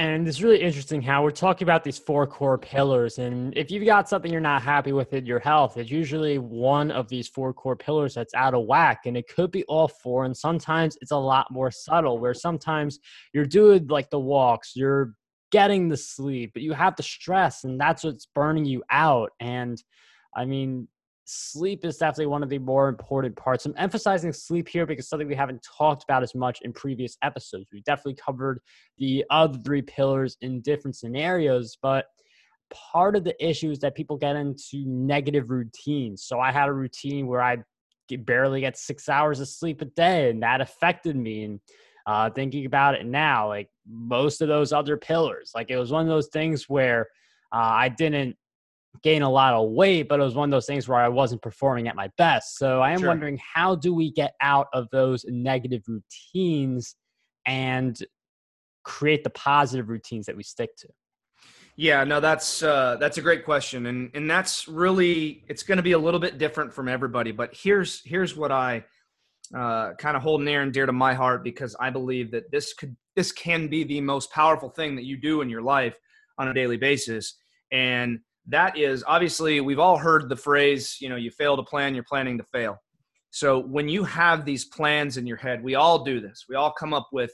And 0.00 0.26
it's 0.26 0.40
really 0.40 0.62
interesting 0.62 1.02
how 1.02 1.22
we're 1.22 1.30
talking 1.30 1.66
about 1.66 1.84
these 1.84 1.98
four 1.98 2.26
core 2.26 2.56
pillars. 2.56 3.18
And 3.18 3.54
if 3.54 3.70
you've 3.70 3.84
got 3.84 4.08
something 4.08 4.32
you're 4.32 4.40
not 4.40 4.62
happy 4.62 4.92
with 4.92 5.12
in 5.12 5.26
your 5.26 5.40
health, 5.40 5.76
it's 5.76 5.90
usually 5.90 6.38
one 6.38 6.90
of 6.90 7.06
these 7.10 7.28
four 7.28 7.52
core 7.52 7.76
pillars 7.76 8.14
that's 8.14 8.32
out 8.32 8.54
of 8.54 8.64
whack. 8.64 9.00
And 9.04 9.14
it 9.14 9.28
could 9.28 9.50
be 9.50 9.62
all 9.64 9.88
four. 9.88 10.24
And 10.24 10.34
sometimes 10.34 10.96
it's 11.02 11.10
a 11.10 11.18
lot 11.18 11.48
more 11.50 11.70
subtle, 11.70 12.18
where 12.18 12.32
sometimes 12.32 12.98
you're 13.34 13.44
doing 13.44 13.88
like 13.88 14.08
the 14.08 14.18
walks, 14.18 14.72
you're 14.74 15.12
getting 15.52 15.90
the 15.90 15.98
sleep, 15.98 16.52
but 16.54 16.62
you 16.62 16.72
have 16.72 16.96
the 16.96 17.02
stress, 17.02 17.64
and 17.64 17.78
that's 17.78 18.02
what's 18.02 18.24
burning 18.24 18.64
you 18.64 18.82
out. 18.90 19.32
And 19.38 19.82
I 20.34 20.46
mean, 20.46 20.88
sleep 21.30 21.84
is 21.84 21.96
definitely 21.96 22.26
one 22.26 22.42
of 22.42 22.48
the 22.48 22.58
more 22.58 22.88
important 22.88 23.36
parts. 23.36 23.64
I'm 23.64 23.74
emphasizing 23.76 24.32
sleep 24.32 24.68
here 24.68 24.84
because 24.84 25.08
something 25.08 25.28
we 25.28 25.34
haven't 25.34 25.64
talked 25.78 26.02
about 26.02 26.22
as 26.22 26.34
much 26.34 26.60
in 26.62 26.72
previous 26.72 27.16
episodes. 27.22 27.68
We 27.72 27.82
definitely 27.82 28.14
covered 28.14 28.60
the 28.98 29.24
other 29.30 29.58
three 29.58 29.82
pillars 29.82 30.36
in 30.40 30.60
different 30.60 30.96
scenarios, 30.96 31.78
but 31.80 32.06
part 32.70 33.14
of 33.14 33.24
the 33.24 33.34
issue 33.44 33.70
is 33.70 33.78
that 33.80 33.94
people 33.94 34.16
get 34.16 34.36
into 34.36 34.84
negative 34.86 35.50
routines. 35.50 36.24
So 36.24 36.40
I 36.40 36.50
had 36.50 36.68
a 36.68 36.72
routine 36.72 37.26
where 37.26 37.42
I 37.42 37.58
barely 38.24 38.60
get 38.60 38.76
six 38.76 39.08
hours 39.08 39.38
of 39.38 39.48
sleep 39.48 39.82
a 39.82 39.84
day, 39.84 40.30
and 40.30 40.42
that 40.42 40.60
affected 40.60 41.14
me. 41.14 41.44
And 41.44 41.60
uh, 42.06 42.30
thinking 42.30 42.66
about 42.66 42.96
it 42.96 43.06
now, 43.06 43.46
like 43.46 43.68
most 43.88 44.40
of 44.42 44.48
those 44.48 44.72
other 44.72 44.96
pillars, 44.96 45.52
like 45.54 45.70
it 45.70 45.76
was 45.76 45.92
one 45.92 46.02
of 46.02 46.08
those 46.08 46.28
things 46.28 46.68
where 46.68 47.02
uh, 47.52 47.58
I 47.58 47.88
didn't 47.88 48.36
gain 49.02 49.22
a 49.22 49.30
lot 49.30 49.54
of 49.54 49.70
weight, 49.70 50.08
but 50.08 50.20
it 50.20 50.22
was 50.22 50.34
one 50.34 50.48
of 50.48 50.50
those 50.50 50.66
things 50.66 50.88
where 50.88 50.98
I 50.98 51.08
wasn't 51.08 51.42
performing 51.42 51.88
at 51.88 51.96
my 51.96 52.10
best. 52.18 52.58
So 52.58 52.80
I 52.80 52.92
am 52.92 53.00
sure. 53.00 53.08
wondering 53.08 53.38
how 53.54 53.74
do 53.74 53.94
we 53.94 54.10
get 54.10 54.34
out 54.40 54.66
of 54.72 54.88
those 54.90 55.24
negative 55.28 55.82
routines 55.86 56.96
and 57.46 57.98
create 58.84 59.24
the 59.24 59.30
positive 59.30 59.88
routines 59.88 60.26
that 60.26 60.36
we 60.36 60.42
stick 60.42 60.76
to? 60.78 60.88
Yeah, 61.76 62.04
no, 62.04 62.20
that's 62.20 62.62
uh, 62.62 62.96
that's 63.00 63.16
a 63.16 63.22
great 63.22 63.44
question, 63.44 63.86
and 63.86 64.10
and 64.12 64.30
that's 64.30 64.68
really 64.68 65.44
it's 65.48 65.62
going 65.62 65.76
to 65.76 65.82
be 65.82 65.92
a 65.92 65.98
little 65.98 66.20
bit 66.20 66.36
different 66.36 66.74
from 66.74 66.88
everybody. 66.88 67.32
But 67.32 67.54
here's 67.54 68.02
here's 68.04 68.36
what 68.36 68.52
I 68.52 68.84
uh, 69.56 69.94
kind 69.94 70.16
of 70.16 70.22
hold 70.22 70.42
near 70.42 70.60
and 70.62 70.72
dear 70.72 70.84
to 70.84 70.92
my 70.92 71.14
heart 71.14 71.42
because 71.42 71.74
I 71.80 71.88
believe 71.88 72.32
that 72.32 72.50
this 72.50 72.74
could 72.74 72.96
this 73.16 73.32
can 73.32 73.68
be 73.68 73.84
the 73.84 74.00
most 74.00 74.30
powerful 74.30 74.68
thing 74.68 74.94
that 74.96 75.04
you 75.04 75.16
do 75.16 75.40
in 75.40 75.48
your 75.48 75.62
life 75.62 75.96
on 76.36 76.48
a 76.48 76.54
daily 76.54 76.76
basis, 76.76 77.36
and 77.72 78.18
that 78.46 78.76
is 78.76 79.04
obviously 79.06 79.60
we've 79.60 79.78
all 79.78 79.96
heard 79.96 80.28
the 80.28 80.36
phrase, 80.36 80.96
you 81.00 81.08
know, 81.08 81.16
you 81.16 81.30
fail 81.30 81.56
to 81.56 81.62
plan, 81.62 81.94
you're 81.94 82.04
planning 82.04 82.38
to 82.38 82.44
fail. 82.44 82.78
So 83.30 83.60
when 83.60 83.88
you 83.88 84.02
have 84.04 84.44
these 84.44 84.64
plans 84.64 85.16
in 85.16 85.26
your 85.26 85.36
head, 85.36 85.62
we 85.62 85.76
all 85.76 86.04
do 86.04 86.20
this. 86.20 86.46
We 86.48 86.56
all 86.56 86.72
come 86.72 86.92
up 86.92 87.08
with 87.12 87.30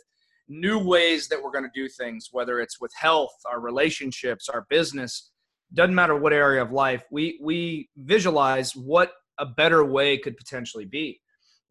new 0.49 0.79
ways 0.79 1.29
that 1.29 1.43
we're 1.43 1.51
going 1.51 1.65
to 1.65 1.71
do 1.75 1.89
things, 1.89 2.29
whether 2.33 2.61
it's 2.61 2.81
with 2.81 2.93
health, 2.95 3.35
our 3.51 3.61
relationships, 3.61 4.49
our 4.49 4.67
business, 4.69 5.31
doesn't 5.75 5.95
matter 5.95 6.17
what 6.17 6.33
area 6.33 6.63
of 6.63 6.71
life. 6.71 7.05
We 7.11 7.41
we 7.43 7.89
visualize 7.97 8.77
what 8.77 9.13
a 9.39 9.47
better 9.47 9.85
way 9.85 10.19
could 10.19 10.37
potentially 10.37 10.85
be. 10.85 11.21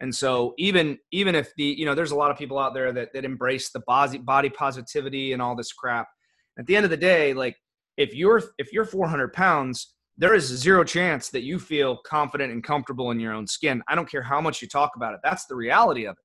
And 0.02 0.14
so 0.14 0.54
even 0.58 0.98
even 1.12 1.36
if 1.36 1.54
the 1.56 1.64
you 1.64 1.86
know 1.86 1.96
there's 1.96 2.12
a 2.12 2.16
lot 2.16 2.32
of 2.32 2.38
people 2.38 2.60
out 2.60 2.74
there 2.74 2.92
that 2.92 3.14
that 3.14 3.26
embrace 3.26 3.70
the 3.70 3.82
body 3.88 4.18
body 4.18 4.50
positivity 4.50 5.34
and 5.34 5.42
all 5.42 5.56
this 5.56 5.72
crap. 5.72 6.08
At 6.58 6.66
the 6.66 6.76
end 6.76 6.86
of 6.86 6.92
the 6.92 6.98
day, 6.98 7.34
like 7.34 7.56
if 7.98 8.14
you're 8.14 8.42
if 8.58 8.72
you're 8.74 8.86
400 8.86 9.34
pounds, 9.34 9.94
there 10.18 10.34
is 10.34 10.46
zero 10.46 10.84
chance 10.84 11.30
that 11.30 11.44
you 11.44 11.60
feel 11.60 11.98
confident 12.06 12.52
and 12.52 12.64
comfortable 12.64 13.12
in 13.12 13.20
your 13.20 13.34
own 13.34 13.48
skin. 13.48 13.82
I 13.88 13.96
don't 13.96 14.10
care 14.10 14.24
how 14.24 14.42
much 14.42 14.62
you 14.62 14.68
talk 14.68 14.92
about 14.96 15.14
it. 15.14 15.20
That's 15.24 15.46
the 15.46 15.56
reality 15.56 16.06
of 16.06 16.14
it. 16.14 16.24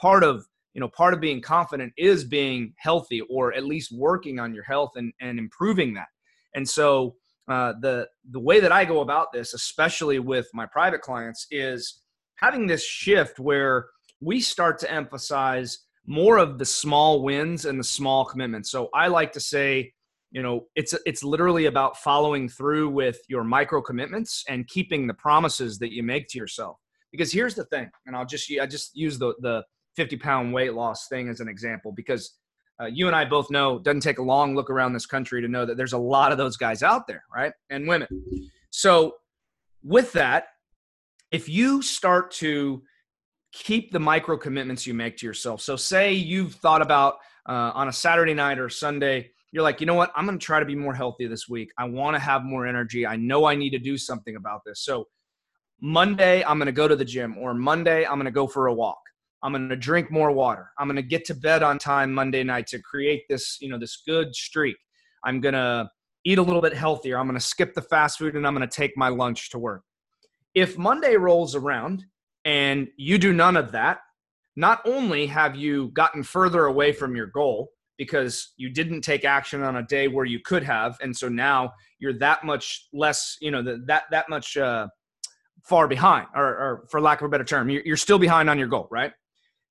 Part 0.00 0.24
of 0.24 0.46
you 0.76 0.80
know 0.80 0.88
part 0.88 1.14
of 1.14 1.20
being 1.20 1.40
confident 1.40 1.92
is 1.96 2.22
being 2.22 2.74
healthy 2.76 3.22
or 3.30 3.52
at 3.54 3.64
least 3.64 3.90
working 3.90 4.38
on 4.38 4.54
your 4.54 4.62
health 4.62 4.92
and, 4.96 5.10
and 5.20 5.38
improving 5.38 5.94
that 5.94 6.08
and 6.54 6.68
so 6.68 7.16
uh, 7.48 7.72
the 7.80 8.06
the 8.30 8.38
way 8.38 8.60
that 8.60 8.72
i 8.72 8.84
go 8.84 9.00
about 9.00 9.32
this 9.32 9.54
especially 9.54 10.18
with 10.18 10.46
my 10.52 10.66
private 10.66 11.00
clients 11.00 11.46
is 11.50 12.02
having 12.36 12.66
this 12.66 12.84
shift 12.84 13.40
where 13.40 13.86
we 14.20 14.38
start 14.38 14.78
to 14.78 14.92
emphasize 14.92 15.78
more 16.06 16.36
of 16.36 16.58
the 16.58 16.64
small 16.64 17.22
wins 17.22 17.64
and 17.64 17.80
the 17.80 17.84
small 17.84 18.26
commitments 18.26 18.70
so 18.70 18.90
i 18.94 19.08
like 19.08 19.32
to 19.32 19.40
say 19.40 19.90
you 20.30 20.42
know 20.42 20.66
it's 20.74 20.94
it's 21.06 21.22
literally 21.22 21.66
about 21.66 21.96
following 21.96 22.48
through 22.48 22.90
with 22.90 23.18
your 23.28 23.44
micro 23.44 23.80
commitments 23.80 24.44
and 24.48 24.66
keeping 24.68 25.06
the 25.06 25.14
promises 25.14 25.78
that 25.78 25.92
you 25.92 26.02
make 26.02 26.26
to 26.28 26.38
yourself 26.38 26.78
because 27.12 27.32
here's 27.32 27.54
the 27.54 27.64
thing 27.66 27.88
and 28.06 28.16
i'll 28.16 28.26
just 28.26 28.50
i 28.60 28.66
just 28.66 28.96
use 28.96 29.18
the 29.18 29.34
the 29.40 29.62
50 29.96 30.16
pound 30.16 30.52
weight 30.52 30.74
loss 30.74 31.08
thing 31.08 31.28
as 31.28 31.40
an 31.40 31.48
example 31.48 31.92
because 31.92 32.38
uh, 32.80 32.86
you 32.86 33.06
and 33.06 33.16
I 33.16 33.24
both 33.24 33.50
know 33.50 33.76
it 33.76 33.84
doesn't 33.84 34.00
take 34.00 34.18
a 34.18 34.22
long 34.22 34.54
look 34.54 34.68
around 34.68 34.92
this 34.92 35.06
country 35.06 35.40
to 35.40 35.48
know 35.48 35.64
that 35.64 35.76
there's 35.76 35.94
a 35.94 35.98
lot 35.98 36.30
of 36.30 36.38
those 36.38 36.56
guys 36.56 36.82
out 36.82 37.06
there, 37.06 37.24
right? 37.34 37.52
And 37.70 37.88
women. 37.88 38.06
So, 38.70 39.14
with 39.82 40.12
that, 40.12 40.48
if 41.30 41.48
you 41.48 41.80
start 41.80 42.30
to 42.32 42.82
keep 43.52 43.92
the 43.92 44.00
micro 44.00 44.36
commitments 44.36 44.86
you 44.86 44.92
make 44.92 45.16
to 45.18 45.26
yourself, 45.26 45.62
so 45.62 45.76
say 45.76 46.12
you've 46.12 46.54
thought 46.56 46.82
about 46.82 47.14
uh, 47.48 47.72
on 47.74 47.88
a 47.88 47.92
Saturday 47.92 48.34
night 48.34 48.58
or 48.58 48.68
Sunday, 48.68 49.30
you're 49.56 49.64
like, 49.64 49.80
you 49.80 49.86
know 49.86 49.94
what? 49.94 50.12
I'm 50.14 50.26
going 50.26 50.38
to 50.38 50.44
try 50.44 50.60
to 50.60 50.66
be 50.66 50.76
more 50.76 50.94
healthy 50.94 51.26
this 51.26 51.48
week. 51.48 51.70
I 51.78 51.84
want 51.84 52.14
to 52.14 52.20
have 52.20 52.44
more 52.44 52.66
energy. 52.66 53.06
I 53.06 53.16
know 53.16 53.46
I 53.46 53.56
need 53.56 53.70
to 53.70 53.78
do 53.78 53.98
something 53.98 54.36
about 54.36 54.60
this. 54.64 54.84
So, 54.84 55.06
Monday, 55.80 56.44
I'm 56.44 56.58
going 56.58 56.66
to 56.66 56.72
go 56.72 56.86
to 56.86 56.96
the 56.96 57.04
gym, 57.04 57.36
or 57.36 57.52
Monday, 57.54 58.04
I'm 58.06 58.14
going 58.14 58.26
to 58.26 58.30
go 58.30 58.46
for 58.46 58.68
a 58.68 58.74
walk 58.74 58.98
I'm 59.42 59.52
going 59.52 59.68
to 59.68 59.76
drink 59.76 60.10
more 60.10 60.32
water. 60.32 60.70
I'm 60.76 60.88
going 60.88 60.96
to 60.96 61.02
get 61.02 61.24
to 61.26 61.34
bed 61.34 61.62
on 61.62 61.78
time 61.78 62.12
Monday 62.12 62.42
night 62.42 62.66
to 62.68 62.80
create 62.80 63.22
this, 63.28 63.58
you 63.60 63.68
know, 63.68 63.78
this 63.78 64.02
good 64.06 64.34
streak. 64.34 64.76
I'm 65.24 65.40
going 65.40 65.54
to 65.54 65.88
eat 66.24 66.38
a 66.38 66.42
little 66.42 66.62
bit 66.62 66.74
healthier. 66.74 67.16
I'm 67.16 67.26
going 67.26 67.38
to 67.38 67.44
skip 67.44 67.72
the 67.72 67.82
fast 67.82 68.18
food 68.18 68.34
and 68.34 68.46
I'm 68.46 68.56
going 68.56 68.68
to 68.68 68.74
take 68.74 68.96
my 68.96 69.08
lunch 69.08 69.50
to 69.50 69.58
work. 69.58 69.82
If 70.54 70.78
Monday 70.78 71.16
rolls 71.16 71.54
around 71.54 72.04
and 72.44 72.88
you 72.96 73.18
do 73.18 73.32
none 73.32 73.56
of 73.56 73.70
that, 73.72 73.98
not 74.56 74.80
only 74.84 75.26
have 75.26 75.54
you 75.54 75.88
gotten 75.88 76.22
further 76.22 76.64
away 76.64 76.92
from 76.92 77.14
your 77.14 77.26
goal 77.26 77.68
because 77.98 78.52
you 78.56 78.68
didn't 78.70 79.00
take 79.00 79.24
action 79.24 79.62
on 79.62 79.76
a 79.76 79.82
day 79.82 80.08
where 80.08 80.24
you 80.24 80.40
could 80.40 80.62
have 80.62 80.96
and 81.00 81.16
so 81.16 81.28
now 81.28 81.72
you're 81.98 82.18
that 82.18 82.44
much 82.44 82.88
less, 82.92 83.36
you 83.40 83.50
know, 83.50 83.62
that 83.62 84.04
that 84.10 84.28
much 84.28 84.56
uh 84.56 84.86
far 85.62 85.88
behind 85.88 86.28
or, 86.34 86.44
or 86.44 86.84
for 86.90 87.00
lack 87.00 87.20
of 87.20 87.26
a 87.26 87.28
better 87.28 87.44
term, 87.44 87.68
you're, 87.68 87.82
you're 87.84 87.96
still 87.96 88.18
behind 88.18 88.48
on 88.48 88.58
your 88.58 88.68
goal, 88.68 88.86
right? 88.90 89.12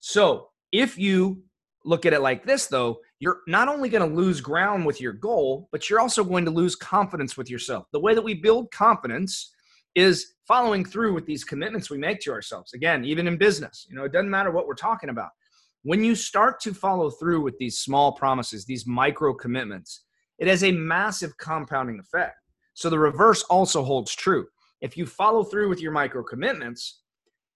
So 0.01 0.49
if 0.71 0.97
you 0.97 1.41
look 1.85 2.05
at 2.05 2.13
it 2.13 2.19
like 2.19 2.45
this, 2.45 2.67
though, 2.67 2.99
you're 3.19 3.39
not 3.47 3.69
only 3.69 3.87
going 3.87 4.07
to 4.07 4.15
lose 4.15 4.41
ground 4.41 4.85
with 4.85 4.99
your 4.99 5.13
goal, 5.13 5.69
but 5.71 5.89
you're 5.89 6.01
also 6.01 6.23
going 6.23 6.43
to 6.45 6.51
lose 6.51 6.75
confidence 6.75 7.37
with 7.37 7.49
yourself. 7.49 7.85
The 7.93 7.99
way 7.99 8.13
that 8.13 8.21
we 8.21 8.33
build 8.33 8.71
confidence 8.71 9.53
is 9.95 10.33
following 10.45 10.83
through 10.83 11.13
with 11.13 11.25
these 11.25 11.45
commitments 11.45 11.89
we 11.89 11.97
make 11.97 12.19
to 12.21 12.31
ourselves. 12.31 12.73
Again, 12.73 13.05
even 13.05 13.27
in 13.27 13.37
business, 13.37 13.87
you 13.89 13.95
know, 13.95 14.03
it 14.03 14.11
doesn't 14.11 14.29
matter 14.29 14.51
what 14.51 14.67
we're 14.67 14.73
talking 14.73 15.09
about. 15.09 15.29
When 15.85 16.03
you 16.03 16.15
start 16.15 16.59
to 16.61 16.73
follow 16.73 17.11
through 17.11 17.41
with 17.41 17.59
these 17.59 17.77
small 17.77 18.11
promises, 18.11 18.65
these 18.65 18.87
micro 18.87 19.35
commitments, 19.35 20.01
it 20.39 20.47
has 20.47 20.63
a 20.63 20.71
massive 20.71 21.37
compounding 21.37 21.99
effect. 21.99 22.37
So 22.73 22.89
the 22.89 22.97
reverse 22.97 23.43
also 23.51 23.83
holds 23.83 24.15
true. 24.15 24.47
If 24.81 24.97
you 24.97 25.05
follow 25.05 25.43
through 25.43 25.69
with 25.69 25.79
your 25.79 25.91
micro 25.91 26.23
commitments, 26.23 27.01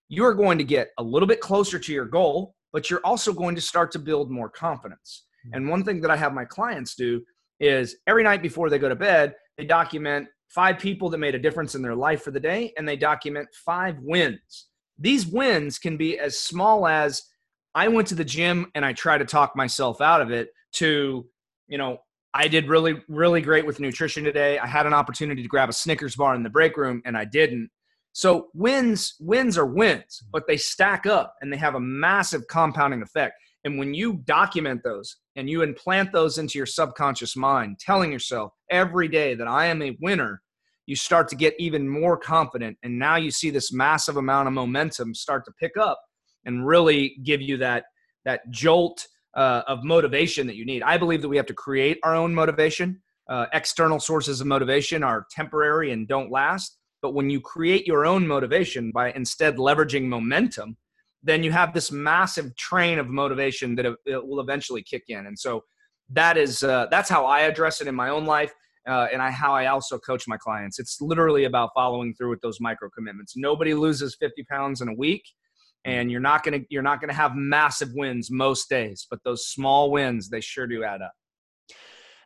you 0.09 0.23
are 0.25 0.35
going 0.35 0.59
to 0.59 0.63
get 0.63 0.91
a 0.99 1.03
little 1.03 1.27
bit 1.27 1.41
closer 1.41 1.79
to 1.79 1.91
your 1.91 2.05
goal, 2.05 2.53
but 2.71 2.87
you're 2.87 3.03
also 3.03 3.33
going 3.33 3.55
to 3.55 3.61
start 3.61 3.91
to 3.93 3.99
build 3.99 4.29
more 4.29 4.49
confidence. 4.49 5.25
Hmm. 5.47 5.55
And 5.55 5.67
one 5.67 5.83
thing 5.83 5.99
that 6.01 6.11
I 6.11 6.17
have 6.17 6.31
my 6.31 6.45
clients 6.45 6.93
do 6.93 7.23
is 7.59 7.95
every 8.05 8.23
night 8.23 8.43
before 8.43 8.69
they 8.69 8.77
go 8.77 8.89
to 8.89 8.95
bed, 8.95 9.33
they 9.57 9.65
document 9.65 10.27
five 10.49 10.77
people 10.77 11.09
that 11.09 11.17
made 11.17 11.33
a 11.33 11.39
difference 11.39 11.73
in 11.73 11.81
their 11.81 11.95
life 11.95 12.21
for 12.21 12.29
the 12.29 12.39
day 12.39 12.73
and 12.77 12.87
they 12.87 12.95
document 12.95 13.47
five 13.65 13.95
wins. 14.03 14.67
These 14.99 15.25
wins 15.25 15.79
can 15.79 15.97
be 15.97 16.19
as 16.19 16.37
small 16.37 16.85
as 16.85 17.23
I 17.75 17.87
went 17.87 18.07
to 18.09 18.15
the 18.15 18.25
gym 18.25 18.71
and 18.75 18.83
I 18.83 18.93
try 18.93 19.17
to 19.17 19.25
talk 19.25 19.55
myself 19.55 20.01
out 20.01 20.21
of 20.21 20.31
it 20.31 20.49
to, 20.73 21.25
you 21.67 21.77
know, 21.77 21.99
I 22.33 22.47
did 22.47 22.67
really, 22.67 23.01
really 23.07 23.41
great 23.41 23.65
with 23.65 23.79
nutrition 23.79 24.23
today. 24.23 24.59
I 24.59 24.67
had 24.67 24.85
an 24.85 24.93
opportunity 24.93 25.41
to 25.41 25.47
grab 25.47 25.69
a 25.69 25.73
Snickers 25.73 26.15
bar 26.15 26.35
in 26.35 26.43
the 26.43 26.49
break 26.49 26.77
room 26.77 27.01
and 27.05 27.17
I 27.17 27.25
didn't. 27.25 27.69
So 28.13 28.47
wins 28.53 29.15
wins 29.19 29.57
are 29.57 29.65
wins, 29.65 30.03
mm-hmm. 30.03 30.29
but 30.31 30.47
they 30.47 30.57
stack 30.57 31.05
up 31.05 31.35
and 31.41 31.51
they 31.51 31.57
have 31.57 31.75
a 31.75 31.79
massive 31.79 32.47
compounding 32.47 33.01
effect. 33.01 33.35
And 33.63 33.77
when 33.77 33.93
you 33.93 34.21
document 34.25 34.81
those 34.83 35.17
and 35.35 35.49
you 35.49 35.61
implant 35.61 36.11
those 36.11 36.37
into 36.37 36.57
your 36.57 36.65
subconscious 36.65 37.35
mind, 37.35 37.79
telling 37.79 38.11
yourself 38.11 38.53
every 38.71 39.07
day 39.07 39.35
that 39.35 39.47
I 39.47 39.65
am 39.65 39.81
a 39.81 39.97
winner, 40.01 40.41
you 40.85 40.95
start 40.95 41.27
to 41.29 41.35
get 41.35 41.55
even 41.59 41.87
more 41.87 42.17
confident. 42.17 42.77
And 42.83 42.97
now 42.97 43.17
you 43.17 43.31
see 43.31 43.49
this 43.49 43.71
massive 43.71 44.17
amount 44.17 44.47
of 44.47 44.53
momentum 44.53 45.13
start 45.13 45.45
to 45.45 45.51
pick 45.59 45.77
up 45.77 45.99
and 46.45 46.65
really 46.65 47.17
give 47.23 47.41
you 47.41 47.57
that 47.57 47.85
that 48.25 48.49
jolt 48.51 49.07
uh, 49.35 49.63
of 49.67 49.83
motivation 49.83 50.47
that 50.47 50.55
you 50.55 50.65
need. 50.65 50.83
I 50.83 50.97
believe 50.97 51.21
that 51.21 51.29
we 51.29 51.37
have 51.37 51.45
to 51.47 51.53
create 51.53 51.99
our 52.03 52.15
own 52.15 52.33
motivation. 52.33 53.01
Uh, 53.29 53.45
external 53.53 53.99
sources 53.99 54.41
of 54.41 54.47
motivation 54.47 55.03
are 55.03 55.25
temporary 55.31 55.91
and 55.91 56.07
don't 56.07 56.31
last. 56.31 56.77
But 57.01 57.13
when 57.13 57.29
you 57.29 57.39
create 57.39 57.87
your 57.87 58.05
own 58.05 58.27
motivation 58.27 58.91
by 58.91 59.11
instead 59.13 59.57
leveraging 59.57 60.03
momentum, 60.03 60.77
then 61.23 61.43
you 61.43 61.51
have 61.51 61.73
this 61.73 61.91
massive 61.91 62.55
train 62.55 62.99
of 62.99 63.07
motivation 63.07 63.75
that 63.75 63.85
it 63.85 64.27
will 64.27 64.39
eventually 64.39 64.83
kick 64.83 65.03
in. 65.07 65.27
And 65.27 65.37
so 65.37 65.63
that 66.11 66.37
is 66.37 66.63
uh, 66.63 66.87
that's 66.89 67.09
how 67.09 67.25
I 67.25 67.41
address 67.41 67.81
it 67.81 67.87
in 67.87 67.95
my 67.95 68.09
own 68.09 68.25
life. 68.25 68.53
Uh, 68.87 69.07
and 69.13 69.21
I, 69.21 69.29
how 69.29 69.53
I 69.53 69.67
also 69.67 69.99
coach 69.99 70.27
my 70.27 70.37
clients. 70.37 70.79
It's 70.79 70.99
literally 71.01 71.43
about 71.43 71.69
following 71.75 72.13
through 72.15 72.31
with 72.31 72.41
those 72.41 72.59
micro 72.59 72.89
commitments. 72.89 73.33
Nobody 73.35 73.73
loses 73.73 74.15
50 74.19 74.43
pounds 74.49 74.81
in 74.81 74.87
a 74.87 74.93
week, 74.93 75.23
Mm-hmm. 75.87 75.99
and 75.99 76.11
you're 76.11 76.19
not 76.19 76.43
gonna 76.43 76.59
you're 76.69 76.83
not 76.83 76.99
gonna 76.99 77.13
have 77.13 77.35
massive 77.35 77.89
wins 77.93 78.29
most 78.29 78.69
days, 78.69 79.07
but 79.09 79.19
those 79.23 79.47
small 79.47 79.91
wins 79.91 80.29
they 80.29 80.41
sure 80.41 80.67
do 80.67 80.83
add 80.83 81.01
up. 81.01 81.13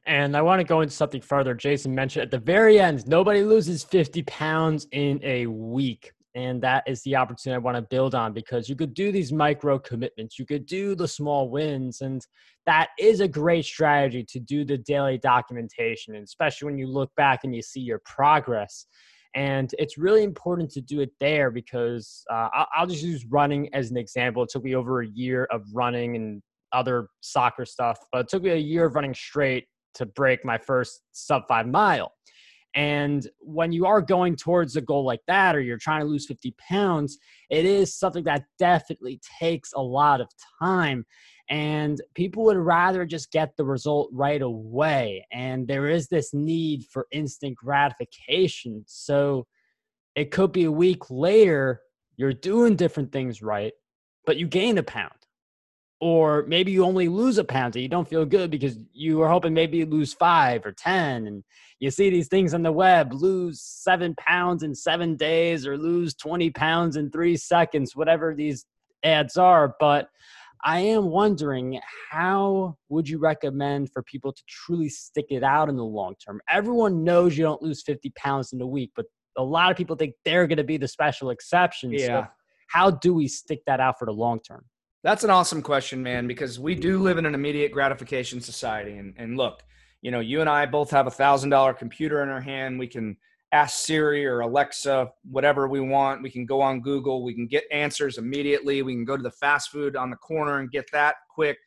And 0.05 0.35
I 0.35 0.41
want 0.41 0.59
to 0.59 0.65
go 0.65 0.81
into 0.81 0.93
something 0.93 1.21
further. 1.21 1.53
Jason 1.53 1.95
mentioned 1.95 2.23
at 2.23 2.31
the 2.31 2.39
very 2.39 2.79
end, 2.79 3.07
nobody 3.07 3.41
loses 3.41 3.83
50 3.83 4.23
pounds 4.23 4.87
in 4.91 5.19
a 5.23 5.45
week. 5.45 6.11
And 6.35 6.61
that 6.63 6.83
is 6.87 7.03
the 7.03 7.15
opportunity 7.15 7.55
I 7.55 7.59
want 7.59 7.77
to 7.77 7.83
build 7.83 8.15
on 8.15 8.33
because 8.33 8.67
you 8.67 8.75
could 8.75 8.95
do 8.95 9.11
these 9.11 9.31
micro 9.31 9.77
commitments, 9.77 10.39
you 10.39 10.47
could 10.47 10.65
do 10.65 10.95
the 10.95 11.07
small 11.07 11.49
wins. 11.49 12.01
And 12.01 12.25
that 12.65 12.89
is 12.99 13.19
a 13.19 13.27
great 13.27 13.65
strategy 13.65 14.25
to 14.29 14.39
do 14.39 14.65
the 14.65 14.79
daily 14.79 15.19
documentation, 15.19 16.15
and 16.15 16.23
especially 16.23 16.65
when 16.65 16.77
you 16.79 16.87
look 16.87 17.11
back 17.15 17.41
and 17.43 17.55
you 17.55 17.61
see 17.61 17.81
your 17.81 18.01
progress. 18.03 18.87
And 19.36 19.74
it's 19.80 19.98
really 19.98 20.24
important 20.24 20.69
to 20.72 20.82
do 20.82 21.02
it 21.02 21.12
there 21.19 21.50
because 21.50 22.24
uh, 22.32 22.50
I'll 22.76 22.88
just 22.88 23.04
use 23.04 23.26
running 23.26 23.74
as 23.74 23.89
an 23.89 23.98
example. 23.98 24.43
It 24.43 24.50
took 24.50 24.63
me 24.63 24.76
over 24.76 25.02
a 25.02 25.08
year 25.08 25.46
of 25.46 25.63
running 25.74 26.15
and 26.15 26.41
other 26.72 27.08
soccer 27.22 27.65
stuff, 27.65 27.98
but 28.12 28.22
it 28.22 28.28
took 28.30 28.43
me 28.43 28.52
a 28.52 28.56
year 28.56 28.86
of 28.86 28.96
running 28.96 29.13
straight 29.13 29.65
to 29.96 30.06
break 30.06 30.43
my 30.43 30.58
first 30.58 31.02
sub 31.13 31.43
five 31.48 31.67
mile. 31.67 32.13
And 32.76 33.28
when 33.39 33.72
you 33.72 33.86
are 33.86 34.02
going 34.02 34.36
towards 34.36 34.76
a 34.76 34.82
goal 34.82 35.06
like 35.06 35.22
that, 35.28 35.56
or 35.56 35.62
you're 35.62 35.78
trying 35.78 36.02
to 36.02 36.08
lose 36.08 36.26
50 36.26 36.56
pounds, 36.58 37.19
it 37.50 37.65
is 37.65 37.96
something 37.96 38.24
that 38.24 38.46
definitely 38.58 39.22
takes 39.39 39.74
a 39.74 39.82
lot 39.82 40.22
of 40.22 40.28
time. 40.60 41.06
And 41.49 42.01
people 42.15 42.43
would 42.45 42.58
rather 42.58 43.06
just 43.06 43.32
get 43.32 43.56
the 43.58 43.65
result 43.65 44.10
right 44.13 44.41
away. 44.41 45.25
And 45.32 45.67
there 45.67 45.89
is 45.89 46.08
this 46.08 46.34
need 46.34 46.86
for 46.86 47.08
instant 47.12 47.56
gratification. 47.56 48.84
So 48.88 49.45
it 50.15 50.32
could 50.32 50.51
be 50.51 50.63
a 50.63 50.71
week 50.71 51.10
later, 51.10 51.82
you're 52.15 52.34
doing 52.34 52.75
different 52.75 53.12
things 53.12 53.41
right, 53.41 53.73
but 54.25 54.38
you 54.38 54.47
gain 54.47 54.77
a 54.77 54.84
pound 54.84 55.12
or 56.03 56.43
maybe 56.49 56.69
you 56.69 56.84
only 56.84 57.08
lose 57.08 57.38
a 57.38 57.45
pound 57.45 57.77
and 57.77 57.82
you 57.82 57.88
don't 57.88 58.10
feel 58.10 58.25
good 58.25 58.51
because 58.51 58.77
you 58.91 59.19
were 59.19 59.29
hoping 59.29 59.53
maybe 59.53 59.77
you 59.77 59.86
lose 59.86 60.13
five 60.13 60.65
or 60.65 60.73
ten 60.73 61.27
and 61.27 61.45
you 61.79 61.89
see 61.89 62.10
these 62.10 62.27
things 62.27 62.53
on 62.53 62.62
the 62.62 62.73
web 62.73 63.13
lose 63.13 63.62
seven 63.62 64.13
pounds 64.15 64.63
in 64.63 64.75
seven 64.75 65.15
days 65.15 65.65
or 65.65 65.77
lose 65.77 66.13
20 66.13 66.49
pounds 66.49 66.97
in 66.97 67.10
three 67.10 67.38
seconds 67.38 67.95
whatever 67.95 68.36
these 68.36 68.65
ads 69.06 69.38
are 69.38 69.77
but 69.79 70.10
i 70.63 70.80
am 70.80 71.06
wondering 71.06 71.80
how 72.10 72.76
would 72.89 73.08
you 73.08 73.17
recommend 73.17 73.91
for 73.91 74.04
people 74.04 74.32
to 74.32 74.41
truly 74.47 74.89
stick 74.89 75.26
it 75.30 75.43
out 75.43 75.69
in 75.69 75.76
the 75.76 75.84
long 75.84 76.13
term 76.26 76.41
everyone 76.49 77.04
knows 77.04 77.38
you 77.38 77.43
don't 77.43 77.62
lose 77.62 77.84
50 77.84 78.12
pounds 78.15 78.54
in 78.54 78.62
a 78.62 78.67
week 78.67 78.91
but 78.95 79.06
a 79.38 79.43
lot 79.43 79.71
of 79.71 79.78
people 79.78 79.95
think 79.95 80.13
they're 80.26 80.47
going 80.47 80.58
to 80.58 80.63
be 80.63 80.78
the 80.78 80.88
special 80.88 81.30
exception 81.30 81.91
yeah. 81.91 82.08
so 82.08 82.28
how 82.67 82.89
do 82.91 83.13
we 83.13 83.28
stick 83.28 83.62
that 83.65 83.80
out 83.80 83.97
for 83.99 84.06
the 84.06 84.12
long 84.12 84.39
term 84.39 84.65
that's 85.04 85.26
an 85.26 85.30
awesome 85.30 85.62
question, 85.62 86.02
man, 86.02 86.28
because 86.28 86.62
we 86.62 86.76
do 86.76 86.97
live 86.97 87.17
in 87.17 87.26
an 87.26 87.36
immediate 87.36 87.73
gratification 87.73 88.39
society. 88.39 88.97
And, 88.97 89.13
and 89.17 89.36
look, 89.36 89.62
you 90.02 90.12
know, 90.12 90.21
you 90.21 90.39
and 90.39 90.49
I 90.49 90.65
both 90.65 90.91
have 90.91 91.08
a 91.08 91.12
thousand 91.12 91.49
dollar 91.49 91.73
computer 91.73 92.23
in 92.23 92.30
our 92.30 92.39
hand. 92.39 92.80
We 92.80 92.88
can 92.88 93.17
ask 93.53 93.85
Siri 93.85 94.25
or 94.25 94.41
Alexa 94.41 95.09
whatever 95.29 95.67
we 95.67 95.79
want. 95.79 96.23
We 96.23 96.31
can 96.31 96.45
go 96.45 96.59
on 96.61 96.81
Google. 96.81 97.23
We 97.23 97.35
can 97.35 97.47
get 97.47 97.63
answers 97.71 98.17
immediately. 98.17 98.81
We 98.81 98.93
can 98.93 99.05
go 99.05 99.15
to 99.15 99.23
the 99.23 99.31
fast 99.31 99.69
food 99.69 99.95
on 99.95 100.09
the 100.09 100.17
corner 100.17 100.59
and 100.59 100.71
get 100.71 100.85
that 100.91 101.15
quick. 101.33 101.57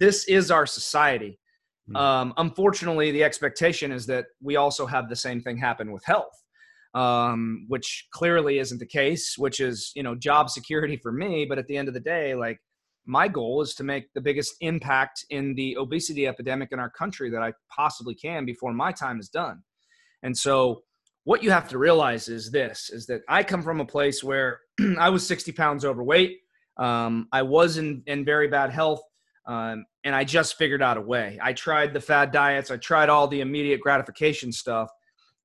This 0.00 0.24
is 0.24 0.50
our 0.50 0.66
society. 0.66 1.38
Mm-hmm. 1.90 1.96
Um, 1.96 2.34
unfortunately, 2.38 3.10
the 3.10 3.22
expectation 3.22 3.92
is 3.92 4.06
that 4.06 4.24
we 4.42 4.56
also 4.56 4.86
have 4.86 5.08
the 5.08 5.16
same 5.16 5.42
thing 5.42 5.58
happen 5.58 5.92
with 5.92 6.02
health, 6.06 6.42
um, 6.94 7.66
which 7.68 8.08
clearly 8.12 8.58
isn't 8.58 8.78
the 8.78 8.86
case. 8.86 9.34
Which 9.36 9.60
is, 9.60 9.92
you 9.94 10.02
know, 10.02 10.14
job 10.14 10.48
security 10.48 10.96
for 10.96 11.12
me. 11.12 11.44
But 11.46 11.58
at 11.58 11.66
the 11.66 11.76
end 11.76 11.88
of 11.88 11.94
the 11.94 12.00
day, 12.00 12.34
like 12.34 12.58
my 13.04 13.28
goal 13.28 13.60
is 13.60 13.74
to 13.74 13.84
make 13.84 14.04
the 14.14 14.22
biggest 14.22 14.54
impact 14.62 15.26
in 15.28 15.54
the 15.56 15.76
obesity 15.76 16.26
epidemic 16.26 16.70
in 16.72 16.78
our 16.78 16.90
country 16.90 17.28
that 17.28 17.42
I 17.42 17.52
possibly 17.68 18.14
can 18.14 18.46
before 18.46 18.72
my 18.72 18.92
time 18.92 19.20
is 19.20 19.28
done. 19.28 19.62
And 20.22 20.34
so 20.34 20.83
what 21.24 21.42
you 21.42 21.50
have 21.50 21.68
to 21.70 21.78
realize 21.78 22.28
is 22.28 22.50
this 22.50 22.90
is 22.90 23.06
that 23.06 23.22
I 23.28 23.42
come 23.42 23.62
from 23.62 23.80
a 23.80 23.84
place 23.86 24.22
where 24.22 24.60
I 24.98 25.08
was 25.08 25.26
60 25.26 25.52
pounds 25.52 25.84
overweight. 25.84 26.38
Um, 26.76 27.28
I 27.32 27.42
was 27.42 27.78
in, 27.78 28.02
in 28.06 28.24
very 28.24 28.48
bad 28.48 28.70
health. 28.70 29.00
Um, 29.46 29.84
and 30.04 30.14
I 30.14 30.24
just 30.24 30.56
figured 30.56 30.82
out 30.82 30.96
a 30.96 31.02
way. 31.02 31.38
I 31.42 31.52
tried 31.52 31.92
the 31.92 32.00
fad 32.00 32.32
diets, 32.32 32.70
I 32.70 32.78
tried 32.78 33.10
all 33.10 33.28
the 33.28 33.40
immediate 33.40 33.80
gratification 33.80 34.52
stuff. 34.52 34.88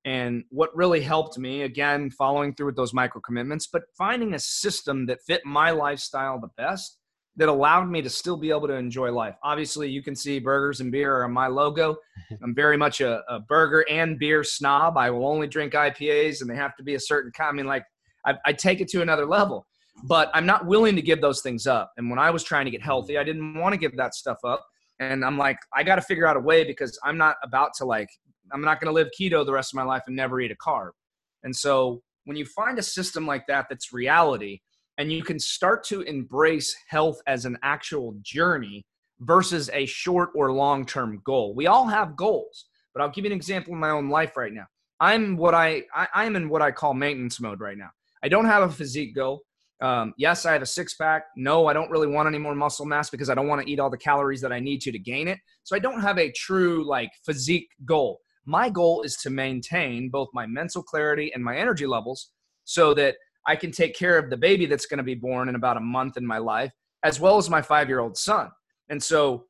And 0.06 0.44
what 0.48 0.74
really 0.74 1.02
helped 1.02 1.36
me, 1.36 1.62
again, 1.62 2.10
following 2.10 2.54
through 2.54 2.66
with 2.66 2.76
those 2.76 2.94
micro 2.94 3.20
commitments, 3.20 3.68
but 3.70 3.82
finding 3.98 4.32
a 4.32 4.38
system 4.38 5.04
that 5.06 5.20
fit 5.26 5.42
my 5.44 5.70
lifestyle 5.70 6.40
the 6.40 6.48
best 6.56 6.99
that 7.36 7.48
allowed 7.48 7.88
me 7.88 8.02
to 8.02 8.10
still 8.10 8.36
be 8.36 8.50
able 8.50 8.66
to 8.68 8.74
enjoy 8.74 9.10
life. 9.12 9.36
Obviously, 9.42 9.88
you 9.88 10.02
can 10.02 10.14
see 10.16 10.38
burgers 10.38 10.80
and 10.80 10.90
beer 10.90 11.22
are 11.22 11.28
my 11.28 11.46
logo. 11.46 11.96
I'm 12.42 12.54
very 12.54 12.76
much 12.76 13.00
a, 13.00 13.22
a, 13.28 13.40
burger 13.40 13.84
and 13.88 14.18
beer 14.18 14.42
snob. 14.42 14.96
I 14.98 15.10
will 15.10 15.26
only 15.26 15.46
drink 15.46 15.72
IPAs, 15.74 16.40
and 16.40 16.50
they 16.50 16.56
have 16.56 16.76
to 16.76 16.82
be 16.82 16.94
a 16.94 17.00
certain 17.00 17.30
kind. 17.32 17.50
I 17.50 17.52
mean, 17.52 17.66
like 17.66 17.84
I, 18.26 18.34
I 18.44 18.52
take 18.52 18.80
it 18.80 18.88
to 18.88 19.02
another 19.02 19.26
level, 19.26 19.66
but 20.04 20.30
I'm 20.34 20.46
not 20.46 20.66
willing 20.66 20.96
to 20.96 21.02
give 21.02 21.20
those 21.20 21.40
things 21.40 21.66
up. 21.66 21.92
And 21.96 22.10
when 22.10 22.18
I 22.18 22.30
was 22.30 22.42
trying 22.42 22.64
to 22.64 22.70
get 22.70 22.82
healthy, 22.82 23.16
I 23.16 23.24
didn't 23.24 23.54
want 23.54 23.72
to 23.72 23.78
give 23.78 23.96
that 23.96 24.14
stuff 24.14 24.38
up. 24.44 24.66
And 24.98 25.24
I'm 25.24 25.38
like, 25.38 25.56
I 25.74 25.82
got 25.82 25.96
to 25.96 26.02
figure 26.02 26.26
out 26.26 26.36
a 26.36 26.40
way 26.40 26.64
because 26.64 26.98
I'm 27.04 27.16
not 27.16 27.36
about 27.42 27.70
to 27.78 27.86
like, 27.86 28.08
I'm 28.52 28.60
not 28.60 28.80
going 28.80 28.88
to 28.88 28.94
live 28.94 29.08
keto 29.18 29.46
the 29.46 29.52
rest 29.52 29.72
of 29.72 29.76
my 29.76 29.82
life 29.82 30.02
and 30.06 30.14
never 30.14 30.40
eat 30.40 30.50
a 30.50 30.56
carb. 30.56 30.90
And 31.42 31.56
so 31.56 32.02
when 32.24 32.36
you 32.36 32.44
find 32.44 32.78
a 32.78 32.82
system 32.82 33.26
like 33.26 33.46
that 33.46 33.66
that's 33.70 33.92
reality, 33.92 34.60
and 35.00 35.10
you 35.10 35.22
can 35.22 35.38
start 35.38 35.82
to 35.82 36.02
embrace 36.02 36.76
health 36.86 37.22
as 37.26 37.46
an 37.46 37.56
actual 37.62 38.14
journey 38.20 38.84
versus 39.20 39.70
a 39.72 39.86
short 39.86 40.28
or 40.34 40.52
long 40.52 40.84
term 40.84 41.22
goal. 41.24 41.54
We 41.54 41.66
all 41.66 41.86
have 41.86 42.16
goals, 42.16 42.66
but 42.92 43.00
I'll 43.02 43.08
give 43.08 43.24
you 43.24 43.30
an 43.30 43.36
example 43.36 43.72
in 43.72 43.80
my 43.80 43.88
own 43.88 44.10
life 44.10 44.36
right 44.36 44.52
now. 44.52 44.66
I'm 45.00 45.38
what 45.38 45.54
I, 45.54 45.84
I 45.94 46.26
am 46.26 46.36
in 46.36 46.50
what 46.50 46.60
I 46.60 46.70
call 46.70 46.92
maintenance 46.92 47.40
mode 47.40 47.60
right 47.60 47.78
now. 47.78 47.88
I 48.22 48.28
don't 48.28 48.44
have 48.44 48.62
a 48.62 48.68
physique 48.68 49.14
goal. 49.14 49.40
Um, 49.80 50.12
yes, 50.18 50.44
I 50.44 50.52
have 50.52 50.60
a 50.60 50.66
six 50.66 50.92
pack. 50.92 51.24
No, 51.34 51.66
I 51.66 51.72
don't 51.72 51.90
really 51.90 52.06
want 52.06 52.28
any 52.28 52.36
more 52.36 52.54
muscle 52.54 52.84
mass 52.84 53.08
because 53.08 53.30
I 53.30 53.34
don't 53.34 53.48
want 53.48 53.62
to 53.62 53.72
eat 53.72 53.80
all 53.80 53.88
the 53.88 53.96
calories 53.96 54.42
that 54.42 54.52
I 54.52 54.60
need 54.60 54.82
to 54.82 54.92
to 54.92 54.98
gain 54.98 55.28
it. 55.28 55.38
So 55.62 55.74
I 55.74 55.78
don't 55.78 56.02
have 56.02 56.18
a 56.18 56.30
true 56.32 56.86
like 56.86 57.10
physique 57.24 57.70
goal. 57.86 58.20
My 58.44 58.68
goal 58.68 59.00
is 59.00 59.16
to 59.22 59.30
maintain 59.30 60.10
both 60.10 60.28
my 60.34 60.44
mental 60.46 60.82
clarity 60.82 61.32
and 61.34 61.42
my 61.42 61.56
energy 61.56 61.86
levels 61.86 62.32
so 62.64 62.92
that 62.94 63.16
I 63.46 63.56
can 63.56 63.70
take 63.70 63.96
care 63.96 64.18
of 64.18 64.30
the 64.30 64.36
baby 64.36 64.66
that's 64.66 64.86
going 64.86 64.98
to 64.98 65.04
be 65.04 65.14
born 65.14 65.48
in 65.48 65.54
about 65.54 65.76
a 65.76 65.80
month 65.80 66.16
in 66.16 66.26
my 66.26 66.38
life, 66.38 66.72
as 67.02 67.20
well 67.20 67.36
as 67.38 67.48
my 67.48 67.62
five 67.62 67.88
year 67.88 68.00
old 68.00 68.16
son. 68.16 68.50
And 68.88 69.02
so 69.02 69.46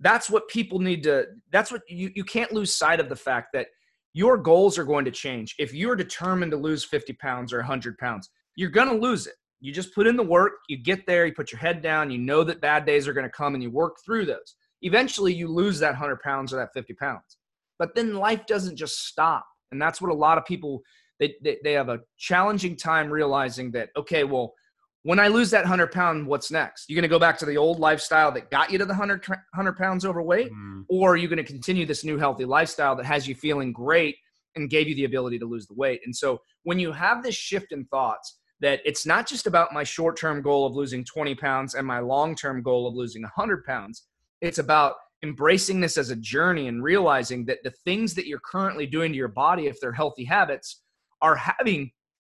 that's 0.00 0.30
what 0.30 0.48
people 0.48 0.78
need 0.78 1.02
to, 1.04 1.26
that's 1.50 1.72
what 1.72 1.82
you, 1.88 2.10
you 2.14 2.24
can't 2.24 2.52
lose 2.52 2.74
sight 2.74 3.00
of 3.00 3.08
the 3.08 3.16
fact 3.16 3.48
that 3.54 3.66
your 4.14 4.36
goals 4.36 4.78
are 4.78 4.84
going 4.84 5.04
to 5.04 5.10
change. 5.10 5.54
If 5.58 5.74
you're 5.74 5.96
determined 5.96 6.52
to 6.52 6.56
lose 6.56 6.84
50 6.84 7.12
pounds 7.14 7.52
or 7.52 7.58
100 7.58 7.98
pounds, 7.98 8.30
you're 8.56 8.70
going 8.70 8.88
to 8.88 8.94
lose 8.94 9.26
it. 9.26 9.34
You 9.60 9.72
just 9.72 9.94
put 9.94 10.06
in 10.06 10.16
the 10.16 10.22
work, 10.22 10.52
you 10.68 10.76
get 10.76 11.06
there, 11.06 11.26
you 11.26 11.32
put 11.32 11.50
your 11.50 11.58
head 11.58 11.82
down, 11.82 12.10
you 12.10 12.18
know 12.18 12.44
that 12.44 12.60
bad 12.60 12.86
days 12.86 13.08
are 13.08 13.12
going 13.12 13.26
to 13.26 13.30
come, 13.30 13.54
and 13.54 13.62
you 13.62 13.70
work 13.70 13.96
through 14.04 14.26
those. 14.26 14.54
Eventually, 14.82 15.34
you 15.34 15.48
lose 15.48 15.80
that 15.80 15.90
100 15.90 16.20
pounds 16.20 16.52
or 16.52 16.56
that 16.56 16.72
50 16.72 16.94
pounds. 16.94 17.38
But 17.78 17.94
then 17.94 18.14
life 18.14 18.46
doesn't 18.46 18.76
just 18.76 19.06
stop. 19.06 19.44
And 19.72 19.82
that's 19.82 20.00
what 20.00 20.12
a 20.12 20.14
lot 20.14 20.38
of 20.38 20.44
people 20.44 20.82
they, 21.18 21.34
they, 21.42 21.58
they 21.64 21.72
have 21.72 21.88
a 21.88 22.00
challenging 22.16 22.76
time 22.76 23.10
realizing 23.10 23.70
that, 23.72 23.90
okay, 23.96 24.24
well, 24.24 24.54
when 25.02 25.18
I 25.18 25.28
lose 25.28 25.50
that 25.50 25.62
100 25.62 25.92
pound, 25.92 26.26
what's 26.26 26.50
next? 26.50 26.88
You're 26.88 26.96
going 26.96 27.02
to 27.02 27.08
go 27.08 27.18
back 27.18 27.38
to 27.38 27.46
the 27.46 27.56
old 27.56 27.78
lifestyle 27.78 28.32
that 28.32 28.50
got 28.50 28.70
you 28.70 28.78
to 28.78 28.84
the 28.84 28.92
100, 28.92 29.26
100 29.26 29.76
pounds 29.76 30.04
overweight? 30.04 30.52
Mm. 30.52 30.84
Or 30.88 31.12
are 31.12 31.16
you 31.16 31.28
going 31.28 31.38
to 31.38 31.44
continue 31.44 31.86
this 31.86 32.04
new 32.04 32.18
healthy 32.18 32.44
lifestyle 32.44 32.96
that 32.96 33.06
has 33.06 33.26
you 33.26 33.34
feeling 33.34 33.72
great 33.72 34.16
and 34.56 34.68
gave 34.68 34.88
you 34.88 34.94
the 34.94 35.04
ability 35.04 35.38
to 35.38 35.46
lose 35.46 35.66
the 35.66 35.74
weight? 35.74 36.00
And 36.04 36.14
so 36.14 36.40
when 36.64 36.78
you 36.78 36.92
have 36.92 37.22
this 37.22 37.34
shift 37.34 37.72
in 37.72 37.84
thoughts, 37.86 38.38
that 38.60 38.80
it's 38.84 39.06
not 39.06 39.26
just 39.26 39.46
about 39.46 39.72
my 39.72 39.84
short 39.84 40.18
term 40.18 40.42
goal 40.42 40.66
of 40.66 40.74
losing 40.74 41.04
20 41.04 41.34
pounds 41.36 41.74
and 41.74 41.86
my 41.86 42.00
long 42.00 42.34
term 42.34 42.62
goal 42.62 42.88
of 42.88 42.94
losing 42.94 43.22
100 43.22 43.64
pounds. 43.64 44.04
It's 44.40 44.58
about 44.58 44.94
embracing 45.22 45.80
this 45.80 45.96
as 45.96 46.10
a 46.10 46.16
journey 46.16 46.68
and 46.68 46.82
realizing 46.82 47.44
that 47.46 47.62
the 47.64 47.70
things 47.70 48.14
that 48.14 48.26
you're 48.26 48.40
currently 48.40 48.86
doing 48.86 49.12
to 49.12 49.16
your 49.16 49.28
body, 49.28 49.66
if 49.66 49.80
they're 49.80 49.92
healthy 49.92 50.24
habits, 50.24 50.82
are 51.20 51.36
having 51.36 51.90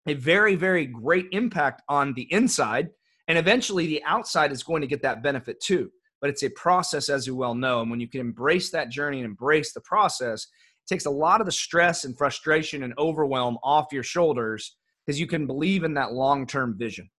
a 0.08 0.14
very, 0.14 0.56
very 0.56 0.86
great 0.86 1.28
impact 1.32 1.82
on 1.88 2.14
the 2.14 2.32
inside. 2.32 2.90
And 3.28 3.38
eventually 3.38 3.88
the 3.88 4.04
outside 4.04 4.52
is 4.52 4.64
going 4.64 4.82
to 4.82 4.88
get 4.88 5.02
that 5.04 5.24
benefit 5.24 5.60
too. 5.62 5.92
But 6.20 6.30
it's 6.30 6.44
a 6.44 6.50
process, 6.50 7.10
as 7.10 7.26
you 7.26 7.36
well 7.36 7.56
know. 7.56 7.82
And 7.82 7.90
when 7.90 8.00
you 8.00 8.08
can 8.08 8.22
embrace 8.22 8.70
that 8.72 8.90
journey 8.90 9.20
and 9.20 9.26
embrace 9.26 9.74
the 9.74 9.82
process, 9.82 10.44
it 10.44 10.88
takes 10.88 11.06
a 11.06 11.12
lot 11.12 11.42
of 11.42 11.46
the 11.46 11.52
stress 11.52 12.04
and 12.04 12.18
frustration 12.18 12.84
and 12.84 12.94
overwhelm 12.98 13.58
off 13.64 13.88
your 13.92 14.04
shoulders 14.04 14.76
because 15.06 15.20
you 15.20 15.28
can 15.28 15.48
believe 15.48 15.84
in 15.84 15.96
that 15.96 16.14
long 16.14 16.46
term 16.46 16.78
vision. 16.78 17.10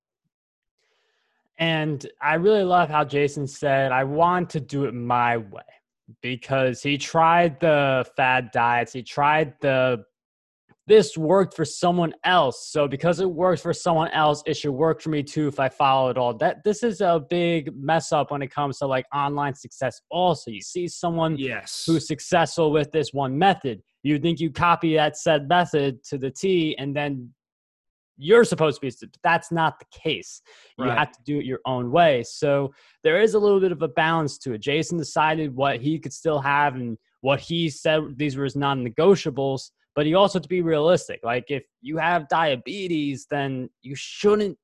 And 1.58 2.04
I 2.20 2.34
really 2.34 2.64
love 2.64 2.88
how 2.88 3.04
Jason 3.04 3.46
said, 3.46 3.92
I 3.92 4.04
want 4.04 4.50
to 4.50 4.60
do 4.60 4.84
it 4.84 4.94
my 4.94 5.36
way 5.36 5.62
because 6.20 6.82
he 6.82 6.98
tried 6.98 7.60
the 7.60 8.04
fad 8.16 8.50
diets, 8.52 8.92
he 8.92 9.02
tried 9.02 9.54
the 9.60 10.04
this 10.86 11.16
worked 11.16 11.54
for 11.54 11.64
someone 11.64 12.12
else. 12.24 12.70
So 12.70 12.88
because 12.88 13.20
it 13.20 13.30
works 13.30 13.62
for 13.62 13.72
someone 13.72 14.08
else, 14.08 14.42
it 14.46 14.54
should 14.54 14.72
work 14.72 15.00
for 15.00 15.10
me 15.10 15.22
too 15.22 15.46
if 15.46 15.60
I 15.60 15.68
follow 15.68 16.10
it 16.10 16.18
all. 16.18 16.34
That 16.34 16.64
this 16.64 16.82
is 16.82 17.00
a 17.00 17.20
big 17.30 17.70
mess 17.76 18.12
up 18.12 18.30
when 18.30 18.42
it 18.42 18.52
comes 18.52 18.78
to 18.78 18.86
like 18.86 19.06
online 19.14 19.54
success. 19.54 20.00
Also, 20.10 20.50
you 20.50 20.60
see 20.60 20.88
someone 20.88 21.36
yes. 21.38 21.84
who's 21.86 22.06
successful 22.06 22.72
with 22.72 22.90
this 22.90 23.12
one 23.12 23.38
method. 23.38 23.80
You 24.02 24.18
think 24.18 24.40
you 24.40 24.50
copy 24.50 24.96
that 24.96 25.16
said 25.16 25.48
method 25.48 26.02
to 26.04 26.18
the 26.18 26.30
T 26.30 26.76
and 26.78 26.94
then 26.94 27.32
you're 28.18 28.44
supposed 28.44 28.80
to 28.80 28.86
be 28.86 28.92
but 29.00 29.08
that's 29.22 29.50
not 29.50 29.78
the 29.78 29.86
case 29.90 30.42
you 30.78 30.84
right. 30.84 30.98
have 30.98 31.10
to 31.10 31.18
do 31.24 31.38
it 31.38 31.46
your 31.46 31.60
own 31.64 31.90
way 31.90 32.22
so 32.22 32.72
there 33.02 33.20
is 33.20 33.32
a 33.32 33.38
little 33.38 33.58
bit 33.58 33.72
of 33.72 33.80
a 33.80 33.88
balance 33.88 34.36
to 34.36 34.52
it 34.52 34.60
jason 34.60 34.98
decided 34.98 35.54
what 35.56 35.80
he 35.80 35.98
could 35.98 36.12
still 36.12 36.38
have 36.38 36.74
and 36.74 36.98
what 37.22 37.40
he 37.40 37.70
said 37.70 38.02
these 38.16 38.36
were 38.36 38.44
his 38.44 38.54
non-negotiables 38.54 39.70
but 39.94 40.06
you 40.06 40.16
also 40.16 40.38
have 40.38 40.42
to 40.42 40.48
be 40.48 40.62
realistic. 40.62 41.20
Like 41.22 41.50
if 41.50 41.64
you 41.80 41.98
have 41.98 42.28
diabetes, 42.28 43.26
then 43.30 43.68
you 43.82 43.94
shouldn't 43.94 44.56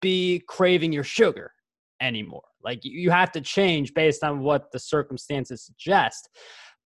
be 0.00 0.42
craving 0.48 0.92
your 0.92 1.04
sugar 1.04 1.52
anymore. 2.00 2.42
Like 2.62 2.80
you 2.82 3.10
have 3.10 3.32
to 3.32 3.40
change 3.40 3.94
based 3.94 4.24
on 4.24 4.40
what 4.40 4.70
the 4.72 4.78
circumstances 4.78 5.64
suggest. 5.64 6.28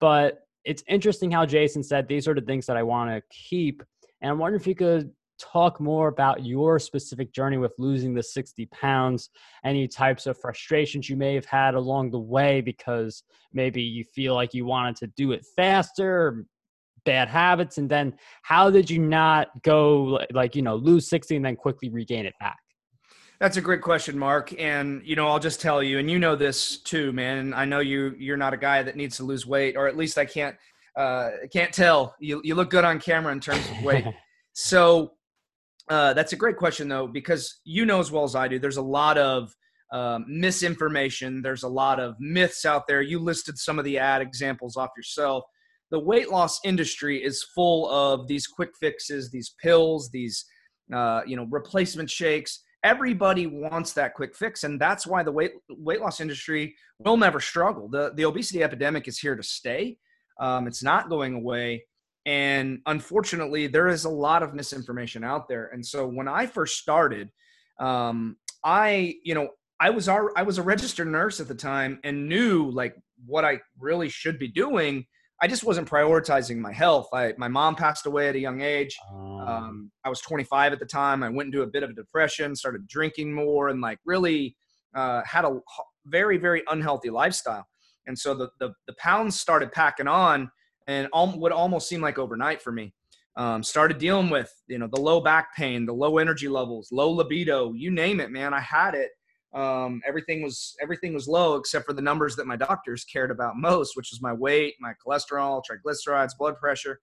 But 0.00 0.40
it's 0.64 0.82
interesting 0.88 1.30
how 1.30 1.46
Jason 1.46 1.82
said 1.82 2.08
these 2.08 2.28
are 2.28 2.34
the 2.34 2.40
things 2.40 2.66
that 2.66 2.76
I 2.76 2.82
want 2.82 3.10
to 3.10 3.22
keep. 3.30 3.82
And 4.20 4.30
I'm 4.30 4.38
wondering 4.38 4.60
if 4.60 4.66
you 4.66 4.74
could 4.74 5.10
talk 5.40 5.80
more 5.80 6.08
about 6.08 6.44
your 6.44 6.78
specific 6.78 7.32
journey 7.32 7.56
with 7.56 7.72
losing 7.78 8.14
the 8.14 8.22
60 8.22 8.66
pounds, 8.66 9.30
any 9.64 9.88
types 9.88 10.26
of 10.26 10.38
frustrations 10.38 11.08
you 11.08 11.16
may 11.16 11.34
have 11.34 11.46
had 11.46 11.74
along 11.74 12.10
the 12.10 12.18
way 12.18 12.60
because 12.60 13.24
maybe 13.52 13.82
you 13.82 14.04
feel 14.04 14.34
like 14.34 14.54
you 14.54 14.64
wanted 14.64 14.96
to 14.96 15.06
do 15.16 15.32
it 15.32 15.44
faster, 15.56 16.46
bad 17.04 17.28
habits 17.28 17.78
and 17.78 17.88
then 17.88 18.14
how 18.42 18.70
did 18.70 18.90
you 18.90 18.98
not 18.98 19.48
go 19.62 20.20
like 20.32 20.54
you 20.54 20.62
know 20.62 20.76
lose 20.76 21.08
60 21.08 21.36
and 21.36 21.44
then 21.44 21.56
quickly 21.56 21.88
regain 21.88 22.26
it 22.26 22.34
back? 22.40 22.58
That's 23.40 23.56
a 23.56 23.60
great 23.60 23.82
question 23.82 24.18
mark 24.18 24.54
and 24.58 25.02
you 25.04 25.16
know 25.16 25.26
i'll 25.26 25.40
just 25.40 25.60
tell 25.60 25.82
you 25.82 25.98
and 25.98 26.10
you 26.10 26.18
know 26.18 26.36
this 26.36 26.78
too 26.78 27.12
man 27.12 27.52
i 27.54 27.64
know 27.64 27.80
you 27.80 28.14
you're 28.16 28.36
not 28.36 28.54
a 28.54 28.56
guy 28.56 28.84
that 28.84 28.94
needs 28.94 29.16
to 29.16 29.24
lose 29.24 29.44
weight 29.44 29.76
or 29.76 29.88
at 29.88 29.96
least 29.96 30.16
i 30.16 30.24
can't 30.24 30.56
uh 30.96 31.30
can't 31.52 31.72
tell. 31.72 32.14
You, 32.20 32.40
you 32.44 32.54
look 32.54 32.70
good 32.70 32.84
on 32.84 33.00
camera 33.00 33.32
in 33.32 33.40
terms 33.40 33.68
of 33.70 33.84
weight. 33.84 34.04
So 34.54 35.12
uh, 35.88 36.12
that's 36.12 36.34
a 36.34 36.36
great 36.36 36.58
question 36.58 36.86
though 36.86 37.06
because 37.06 37.60
you 37.64 37.86
know 37.86 38.00
as 38.00 38.10
well 38.10 38.22
as 38.22 38.34
i 38.34 38.46
do 38.46 38.58
there's 38.58 38.76
a 38.76 38.82
lot 38.82 39.16
of 39.16 39.50
um, 39.92 40.24
misinformation. 40.26 41.42
There's 41.42 41.62
a 41.62 41.68
lot 41.68 42.00
of 42.00 42.16
myths 42.18 42.64
out 42.64 42.86
there. 42.88 43.02
You 43.02 43.18
listed 43.18 43.58
some 43.58 43.78
of 43.78 43.84
the 43.84 43.98
ad 43.98 44.22
examples 44.22 44.76
off 44.76 44.90
yourself 44.96 45.44
the 45.92 46.00
weight 46.00 46.30
loss 46.30 46.58
industry 46.64 47.22
is 47.22 47.44
full 47.54 47.88
of 47.88 48.26
these 48.26 48.46
quick 48.46 48.70
fixes, 48.80 49.30
these 49.30 49.54
pills, 49.62 50.10
these 50.10 50.44
uh, 50.92 51.20
you 51.26 51.36
know 51.36 51.46
replacement 51.50 52.10
shakes. 52.10 52.64
Everybody 52.82 53.46
wants 53.46 53.92
that 53.92 54.14
quick 54.14 54.34
fix, 54.34 54.64
and 54.64 54.80
that's 54.80 55.06
why 55.06 55.22
the 55.22 55.30
weight 55.30 55.52
weight 55.68 56.00
loss 56.00 56.20
industry 56.20 56.74
will 56.98 57.16
never 57.16 57.38
struggle. 57.38 57.88
the 57.88 58.12
The 58.16 58.24
obesity 58.24 58.64
epidemic 58.64 59.06
is 59.06 59.18
here 59.18 59.36
to 59.36 59.42
stay. 59.42 59.98
Um, 60.40 60.66
it's 60.66 60.82
not 60.82 61.08
going 61.08 61.34
away. 61.34 61.84
And 62.24 62.80
unfortunately, 62.86 63.66
there 63.66 63.88
is 63.88 64.04
a 64.04 64.10
lot 64.10 64.42
of 64.42 64.54
misinformation 64.54 65.24
out 65.24 65.48
there. 65.48 65.70
And 65.72 65.84
so 65.84 66.06
when 66.06 66.28
I 66.28 66.46
first 66.46 66.78
started, 66.78 67.30
um, 67.80 68.36
I, 68.64 69.16
you 69.24 69.34
know, 69.34 69.48
I 69.80 69.90
was 69.90 70.08
our, 70.08 70.30
I 70.36 70.42
was 70.42 70.58
a 70.58 70.62
registered 70.62 71.08
nurse 71.08 71.40
at 71.40 71.48
the 71.48 71.54
time 71.54 71.98
and 72.04 72.28
knew 72.28 72.70
like 72.70 72.94
what 73.26 73.44
I 73.44 73.60
really 73.78 74.08
should 74.08 74.38
be 74.38 74.48
doing. 74.48 75.06
I 75.42 75.48
just 75.48 75.64
wasn't 75.64 75.90
prioritizing 75.90 76.58
my 76.58 76.72
health. 76.72 77.08
I, 77.12 77.34
my 77.36 77.48
mom 77.48 77.74
passed 77.74 78.06
away 78.06 78.28
at 78.28 78.36
a 78.36 78.38
young 78.38 78.60
age. 78.60 78.96
Um, 79.12 79.40
um 79.40 79.90
I 80.04 80.08
was 80.08 80.20
25 80.20 80.72
at 80.72 80.78
the 80.78 80.86
time. 80.86 81.24
I 81.24 81.28
went 81.28 81.48
into 81.48 81.62
a 81.62 81.66
bit 81.66 81.82
of 81.82 81.90
a 81.90 81.94
depression, 81.94 82.54
started 82.54 82.86
drinking 82.86 83.32
more, 83.32 83.68
and 83.68 83.80
like 83.80 83.98
really 84.06 84.56
uh, 84.94 85.22
had 85.24 85.44
a 85.44 85.58
very, 86.06 86.38
very 86.38 86.62
unhealthy 86.70 87.10
lifestyle. 87.10 87.66
And 88.06 88.16
so 88.16 88.34
the, 88.34 88.50
the, 88.60 88.72
the 88.86 88.94
pounds 88.98 89.38
started 89.38 89.72
packing 89.72 90.06
on 90.06 90.48
and 90.86 91.08
would 91.12 91.52
almost 91.52 91.88
seem 91.88 92.00
like 92.00 92.18
overnight 92.18 92.62
for 92.62 92.70
me. 92.70 92.94
Um, 93.36 93.64
started 93.64 93.98
dealing 93.98 94.30
with, 94.30 94.52
you 94.68 94.78
know, 94.78 94.88
the 94.92 95.00
low 95.00 95.20
back 95.20 95.56
pain, 95.56 95.86
the 95.86 95.92
low 95.92 96.18
energy 96.18 96.48
levels, 96.48 96.90
low 96.92 97.10
libido, 97.10 97.72
you 97.72 97.90
name 97.90 98.20
it, 98.20 98.30
man. 98.30 98.54
I 98.54 98.60
had 98.60 98.94
it. 98.94 99.10
Um, 99.54 100.00
everything 100.06 100.42
was 100.42 100.74
everything 100.80 101.12
was 101.12 101.28
low 101.28 101.56
except 101.56 101.84
for 101.84 101.92
the 101.92 102.00
numbers 102.00 102.36
that 102.36 102.46
my 102.46 102.56
doctors 102.56 103.04
cared 103.04 103.30
about 103.30 103.56
most, 103.56 103.96
which 103.96 104.10
was 104.10 104.22
my 104.22 104.32
weight, 104.32 104.74
my 104.80 104.94
cholesterol, 105.04 105.62
triglycerides, 105.62 106.36
blood 106.38 106.56
pressure. 106.58 107.00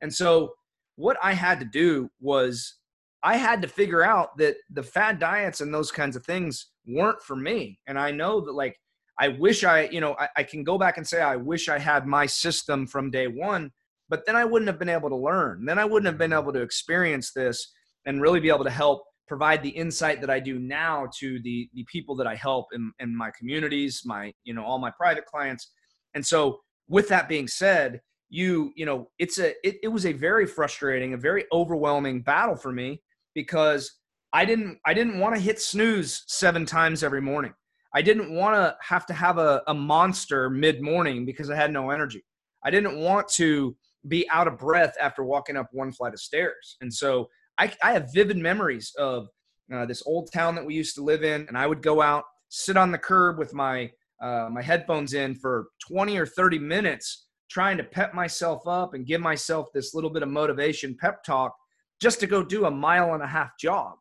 And 0.00 0.12
so 0.12 0.54
what 0.96 1.16
I 1.22 1.32
had 1.32 1.60
to 1.60 1.66
do 1.66 2.10
was 2.20 2.74
I 3.22 3.36
had 3.36 3.62
to 3.62 3.68
figure 3.68 4.02
out 4.02 4.36
that 4.38 4.56
the 4.70 4.82
fad 4.82 5.20
diets 5.20 5.60
and 5.60 5.72
those 5.72 5.92
kinds 5.92 6.16
of 6.16 6.24
things 6.24 6.70
weren't 6.86 7.22
for 7.22 7.36
me. 7.36 7.78
And 7.86 7.98
I 7.98 8.10
know 8.10 8.40
that 8.40 8.52
like 8.52 8.76
I 9.18 9.28
wish 9.28 9.62
I, 9.62 9.82
you 9.84 10.00
know, 10.00 10.16
I, 10.18 10.28
I, 10.38 10.42
can 10.42 10.64
go 10.64 10.78
back 10.78 10.96
and 10.96 11.06
say 11.06 11.20
I 11.20 11.36
wish 11.36 11.68
I 11.68 11.78
had 11.78 12.06
my 12.06 12.26
system 12.26 12.86
from 12.86 13.10
day 13.10 13.28
one, 13.28 13.70
but 14.08 14.26
then 14.26 14.34
I 14.34 14.44
wouldn't 14.44 14.68
have 14.68 14.78
been 14.78 14.88
able 14.88 15.10
to 15.10 15.16
learn. 15.16 15.64
Then 15.64 15.78
I 15.78 15.84
wouldn't 15.84 16.06
have 16.06 16.18
been 16.18 16.32
able 16.32 16.52
to 16.52 16.62
experience 16.62 17.30
this 17.32 17.72
and 18.04 18.20
really 18.20 18.40
be 18.40 18.48
able 18.48 18.64
to 18.64 18.70
help 18.70 19.04
provide 19.26 19.62
the 19.62 19.70
insight 19.70 20.20
that 20.20 20.30
I 20.30 20.40
do 20.40 20.58
now 20.58 21.08
to 21.18 21.40
the 21.42 21.68
the 21.74 21.84
people 21.90 22.14
that 22.16 22.26
I 22.26 22.34
help 22.34 22.66
in, 22.72 22.92
in 22.98 23.16
my 23.16 23.30
communities, 23.38 24.02
my, 24.04 24.32
you 24.44 24.54
know, 24.54 24.64
all 24.64 24.78
my 24.78 24.90
private 24.90 25.26
clients. 25.26 25.72
And 26.14 26.24
so 26.24 26.60
with 26.88 27.08
that 27.08 27.28
being 27.28 27.48
said, 27.48 28.00
you, 28.28 28.72
you 28.76 28.86
know, 28.86 29.08
it's 29.18 29.38
a 29.38 29.50
it, 29.66 29.76
it 29.82 29.88
was 29.88 30.06
a 30.06 30.12
very 30.12 30.46
frustrating, 30.46 31.14
a 31.14 31.18
very 31.18 31.44
overwhelming 31.52 32.22
battle 32.22 32.56
for 32.56 32.72
me 32.72 33.02
because 33.34 33.98
I 34.32 34.44
didn't 34.44 34.78
I 34.86 34.94
didn't 34.94 35.18
want 35.18 35.34
to 35.34 35.40
hit 35.40 35.60
snooze 35.60 36.24
seven 36.26 36.66
times 36.66 37.02
every 37.04 37.20
morning. 37.20 37.52
I 37.94 38.00
didn't 38.00 38.34
want 38.34 38.56
to 38.56 38.76
have 38.80 39.04
to 39.06 39.12
have 39.12 39.36
a, 39.38 39.62
a 39.66 39.74
monster 39.74 40.48
mid 40.48 40.80
morning 40.80 41.26
because 41.26 41.50
I 41.50 41.56
had 41.56 41.72
no 41.72 41.90
energy. 41.90 42.24
I 42.64 42.70
didn't 42.70 42.98
want 42.98 43.28
to 43.34 43.76
be 44.08 44.28
out 44.30 44.48
of 44.48 44.58
breath 44.58 44.94
after 45.00 45.24
walking 45.24 45.56
up 45.56 45.68
one 45.72 45.92
flight 45.92 46.14
of 46.14 46.20
stairs. 46.20 46.76
And 46.80 46.92
so 46.92 47.28
I, 47.58 47.72
I 47.82 47.92
have 47.92 48.12
vivid 48.12 48.38
memories 48.38 48.92
of 48.98 49.28
uh, 49.72 49.86
this 49.86 50.02
old 50.06 50.30
town 50.32 50.54
that 50.54 50.64
we 50.64 50.74
used 50.74 50.94
to 50.96 51.02
live 51.02 51.24
in, 51.24 51.46
and 51.48 51.56
I 51.56 51.66
would 51.66 51.82
go 51.82 52.02
out, 52.02 52.24
sit 52.48 52.76
on 52.76 52.92
the 52.92 52.98
curb 52.98 53.38
with 53.38 53.54
my 53.54 53.90
uh, 54.22 54.48
my 54.52 54.62
headphones 54.62 55.14
in 55.14 55.34
for 55.34 55.68
20 55.88 56.16
or 56.16 56.26
30 56.26 56.58
minutes, 56.60 57.26
trying 57.50 57.76
to 57.76 57.82
pep 57.82 58.14
myself 58.14 58.68
up 58.68 58.94
and 58.94 59.04
give 59.04 59.20
myself 59.20 59.66
this 59.74 59.94
little 59.94 60.10
bit 60.10 60.22
of 60.22 60.28
motivation 60.28 60.96
pep 60.96 61.24
talk 61.24 61.56
just 62.00 62.20
to 62.20 62.28
go 62.28 62.42
do 62.42 62.66
a 62.66 62.70
mile 62.70 63.14
and 63.14 63.22
a 63.22 63.26
half 63.26 63.58
jog. 63.58 63.94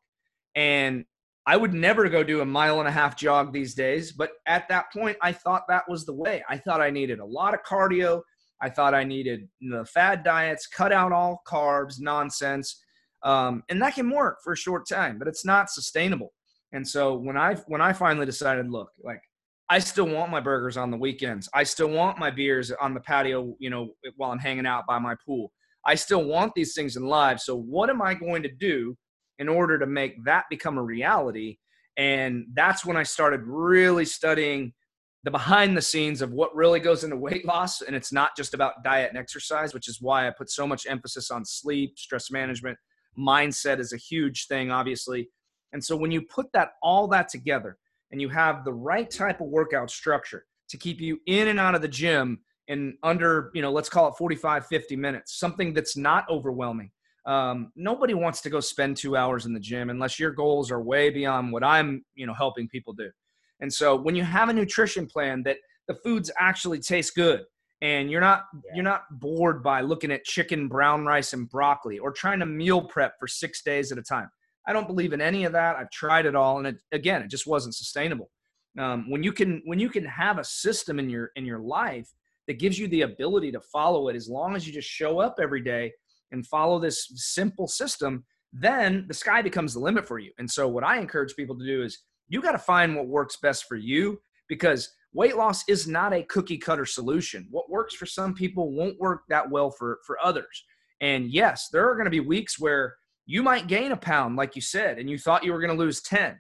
And 0.56 1.06
I 1.48 1.58
would 1.58 1.74
never 1.74 2.08
go 2.08 2.24
do 2.24 2.42
a 2.42 2.46
mile 2.46 2.80
and 2.80 2.88
a 2.88 2.92
half 2.92 3.18
jog 3.18 3.52
these 3.52 3.74
days, 3.74 4.12
but 4.12 4.32
at 4.46 4.70
that 4.70 4.94
point, 4.94 5.18
I 5.24 5.32
thought 5.32 5.64
that 5.70 5.90
was 5.90 6.06
the 6.06 6.14
way. 6.14 6.44
I 6.48 6.58
thought 6.58 6.82
I 6.82 6.92
needed 6.92 7.20
a 7.20 7.26
lot 7.26 7.56
of 7.56 7.64
cardio. 7.64 8.22
I 8.62 8.70
thought 8.70 8.94
I 8.94 9.04
needed 9.04 9.50
the 9.60 9.86
fad 9.86 10.24
diets, 10.24 10.68
cut 10.68 10.92
out 10.92 11.12
all 11.12 11.42
carbs, 11.48 11.96
nonsense, 12.00 12.84
um, 13.24 13.64
and 13.70 13.82
that 13.82 13.96
can 13.96 14.10
work 14.10 14.40
for 14.44 14.54
a 14.54 14.58
short 14.58 14.88
time, 14.88 15.20
but 15.20 15.28
it's 15.28 15.46
not 15.46 15.70
sustainable. 15.70 16.34
And 16.74 16.88
so 16.88 17.16
when 17.16 17.38
I 17.38 17.56
when 17.68 17.82
I 17.82 17.94
finally 17.94 18.26
decided, 18.26 18.70
look, 18.70 18.92
like 19.04 19.22
I 19.70 19.80
still 19.80 20.08
want 20.08 20.32
my 20.32 20.40
burgers 20.40 20.78
on 20.78 20.92
the 20.92 20.98
weekends. 20.98 21.50
I 21.54 21.64
still 21.64 21.90
want 21.90 22.20
my 22.20 22.30
beers 22.32 22.72
on 22.72 22.94
the 22.94 23.00
patio, 23.00 23.56
you 23.60 23.70
know, 23.70 23.94
while 24.18 24.32
I'm 24.32 24.40
hanging 24.40 24.66
out 24.66 24.86
by 24.88 25.00
my 25.00 25.16
pool. 25.26 25.52
I 25.86 25.96
still 25.96 26.24
want 26.24 26.54
these 26.56 26.74
things 26.74 26.96
in 26.98 27.04
life. 27.04 27.40
So 27.40 27.56
what 27.56 27.90
am 27.90 28.02
I 28.02 28.14
going 28.14 28.44
to 28.44 28.52
do 28.52 28.96
in 29.42 29.50
order 29.50 29.80
to 29.80 29.88
make 29.88 30.24
that 30.24 30.46
become 30.52 30.78
a 30.78 30.84
reality. 30.84 31.58
And 31.98 32.46
that's 32.54 32.86
when 32.86 32.96
I 32.96 33.02
started 33.02 33.42
really 33.44 34.06
studying 34.06 34.72
the 35.24 35.32
behind 35.32 35.76
the 35.76 35.82
scenes 35.82 36.22
of 36.22 36.32
what 36.32 36.56
really 36.56 36.80
goes 36.80 37.04
into 37.04 37.18
weight 37.18 37.44
loss. 37.44 37.82
And 37.82 37.96
it's 37.96 38.14
not 38.14 38.38
just 38.38 38.54
about 38.54 38.84
diet 38.84 39.10
and 39.10 39.18
exercise, 39.18 39.74
which 39.74 39.88
is 39.88 40.00
why 40.00 40.28
I 40.28 40.32
put 40.32 40.52
so 40.52 40.68
much 40.68 40.86
emphasis 40.88 41.32
on 41.32 41.44
sleep, 41.44 41.98
stress 41.98 42.30
management, 42.30 42.78
mindset 43.18 43.80
is 43.80 43.94
a 43.94 43.98
huge 43.98 44.48
thing, 44.48 44.72
obviously. 44.72 45.30
And 45.74 45.84
so 45.84 45.96
when 45.96 46.12
you 46.12 46.22
put 46.24 46.52
that 46.54 46.74
all 46.82 47.08
that 47.10 47.30
together 47.30 47.78
and 48.12 48.22
you 48.22 48.30
have 48.30 48.66
the 48.66 48.74
right 48.74 49.10
type 49.10 49.42
of 49.42 49.48
workout 49.48 49.90
structure 49.90 50.46
to 50.70 50.78
keep 50.78 51.00
you 51.00 51.20
in 51.28 51.50
and 51.50 51.60
out 51.60 51.76
of 51.76 51.82
the 51.82 51.88
gym 51.88 52.40
in 52.68 52.98
under, 53.04 53.52
you 53.54 53.62
know, 53.62 53.72
let's 53.72 53.90
call 53.90 54.08
it 54.08 54.16
45, 54.18 54.66
50 54.66 54.96
minutes, 54.96 55.40
something 55.40 55.74
that's 55.74 55.98
not 55.98 56.26
overwhelming, 56.30 56.92
um, 57.26 57.72
nobody 57.76 58.14
wants 58.14 58.42
to 58.42 58.50
go 58.50 58.60
spend 58.60 58.98
two 58.98 59.16
hours 59.16 59.46
in 59.46 59.54
the 59.54 59.60
gym 59.60 59.90
unless 59.90 60.20
your 60.20 60.32
goals 60.32 60.72
are 60.72 60.82
way 60.82 61.10
beyond 61.10 61.52
what 61.52 61.64
I'm, 61.64 62.04
you 62.16 62.26
know, 62.26 62.34
helping 62.34 62.68
people 62.68 62.94
do. 62.94 63.10
And 63.60 63.72
so 63.72 63.96
when 63.96 64.16
you 64.16 64.24
have 64.24 64.50
a 64.50 64.54
nutrition 64.54 65.06
plan 65.06 65.44
that 65.44 65.58
the 65.88 65.94
foods 65.96 66.32
actually 66.40 66.80
taste 66.80 67.16
good 67.16 67.42
and 67.82 68.12
you're 68.12 68.22
not 68.22 68.46
yeah. 68.54 68.72
you're 68.76 68.84
not 68.84 69.04
bored 69.20 69.64
by 69.64 69.82
looking 69.82 70.12
at 70.12 70.24
chicken, 70.24 70.68
brown 70.68 71.06
rice 71.06 71.34
and 71.34 71.50
broccoli 71.50 72.00
or 72.00 72.12
trying 72.12 72.40
to 72.40 72.46
meal 72.46 72.82
prep 72.82 73.14
for 73.20 73.28
6 73.28 73.64
days 73.64 73.92
at 73.92 73.98
a 73.98 74.04
time. 74.04 74.30
I 74.68 74.74
don't 74.74 74.88
believe 74.88 75.14
in 75.14 75.22
any 75.22 75.46
of 75.46 75.54
that. 75.54 75.76
I've 75.76 75.90
tried 75.90 76.26
it 76.26 76.36
all 76.36 76.60
and 76.60 76.68
it, 76.68 76.82
again, 76.92 77.22
it 77.22 77.30
just 77.30 77.48
wasn't 77.48 77.76
sustainable. 77.76 78.30
Um, 78.80 79.10
when 79.10 79.24
you 79.24 79.34
can 79.34 79.62
when 79.66 79.80
you 79.80 79.90
can 79.90 80.06
have 80.06 80.38
a 80.38 80.44
system 80.44 81.00
in 81.00 81.10
your 81.10 81.32
in 81.36 81.46
your 81.46 81.60
life 81.60 82.10
that 82.48 82.60
gives 82.60 82.80
you 82.80 82.88
the 82.88 83.02
ability 83.02 83.52
to 83.52 83.60
follow 83.60 84.08
it 84.08 84.16
as 84.16 84.30
long 84.30 84.56
as 84.56 84.66
you 84.66 84.74
just 84.74 84.90
show 84.90 85.20
up 85.20 85.36
every 85.42 85.62
day 85.62 85.92
and 86.32 86.48
follow 86.48 86.80
this 86.80 87.12
simple 87.16 87.68
system, 87.68 88.24
then 88.54 89.06
the 89.08 89.14
sky 89.14 89.42
becomes 89.42 89.74
the 89.74 89.80
limit 89.80 90.08
for 90.08 90.20
you. 90.20 90.32
And 90.38 90.50
so, 90.50 90.68
what 90.68 90.84
I 90.84 91.00
encourage 91.00 91.36
people 91.36 91.58
to 91.58 91.66
do 91.66 91.84
is 91.84 92.00
you 92.30 92.42
got 92.42 92.54
to 92.54 92.58
find 92.58 92.96
what 92.96 93.08
works 93.08 93.38
best 93.42 93.66
for 93.66 93.76
you 93.76 94.22
because 94.48 94.90
weight 95.14 95.36
loss 95.36 95.68
is 95.68 95.88
not 95.88 96.14
a 96.14 96.24
cookie 96.24 96.58
cutter 96.58 96.86
solution. 96.86 97.48
What 97.50 97.70
works 97.70 97.96
for 97.96 98.06
some 98.06 98.34
people 98.34 98.72
won't 98.72 99.00
work 99.00 99.24
that 99.30 99.50
well 99.50 99.72
for, 99.72 100.00
for 100.06 100.18
others. 100.24 100.64
And 101.02 101.32
yes, 101.32 101.70
there 101.72 101.90
are 101.90 101.96
going 101.96 102.06
to 102.06 102.12
be 102.12 102.20
weeks 102.20 102.60
where 102.60 102.96
you 103.26 103.44
might 103.44 103.68
gain 103.68 103.92
a 103.92 103.98
pound, 103.98 104.36
like 104.36 104.56
you 104.56 104.62
said, 104.62 105.00
and 105.00 105.10
you 105.10 105.18
thought 105.18 105.44
you 105.44 105.52
were 105.52 105.62
going 105.62 105.76
to 105.76 105.84
lose 105.84 106.02
10. 106.02 106.40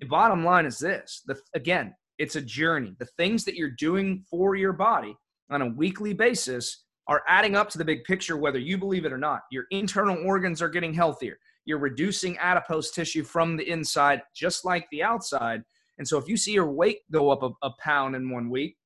The 0.00 0.06
bottom 0.06 0.44
line 0.44 0.66
is 0.66 0.78
this 0.78 1.22
the, 1.26 1.38
again, 1.54 1.94
it's 2.18 2.36
a 2.36 2.42
journey. 2.42 2.94
The 2.98 3.08
things 3.16 3.44
that 3.44 3.56
you're 3.56 3.70
doing 3.70 4.24
for 4.30 4.54
your 4.54 4.72
body 4.72 5.16
on 5.50 5.62
a 5.62 5.68
weekly 5.68 6.12
basis 6.12 6.84
are 7.08 7.22
adding 7.26 7.56
up 7.56 7.68
to 7.70 7.78
the 7.78 7.84
big 7.84 8.04
picture, 8.04 8.36
whether 8.36 8.58
you 8.58 8.78
believe 8.78 9.04
it 9.04 9.12
or 9.12 9.18
not. 9.18 9.42
Your 9.50 9.64
internal 9.70 10.24
organs 10.24 10.62
are 10.62 10.68
getting 10.68 10.94
healthier. 10.94 11.36
You're 11.64 11.78
reducing 11.78 12.38
adipose 12.38 12.90
tissue 12.90 13.24
from 13.24 13.56
the 13.56 13.68
inside, 13.68 14.22
just 14.34 14.64
like 14.64 14.86
the 14.90 15.02
outside. 15.02 15.62
And 16.02 16.08
so 16.08 16.18
if 16.18 16.26
you 16.26 16.36
see 16.36 16.50
your 16.50 16.66
weight 16.66 16.98
go 17.12 17.30
up 17.30 17.44
a, 17.44 17.50
a 17.64 17.70
pound 17.78 18.16
in 18.16 18.28
one 18.28 18.50
week, 18.50 18.76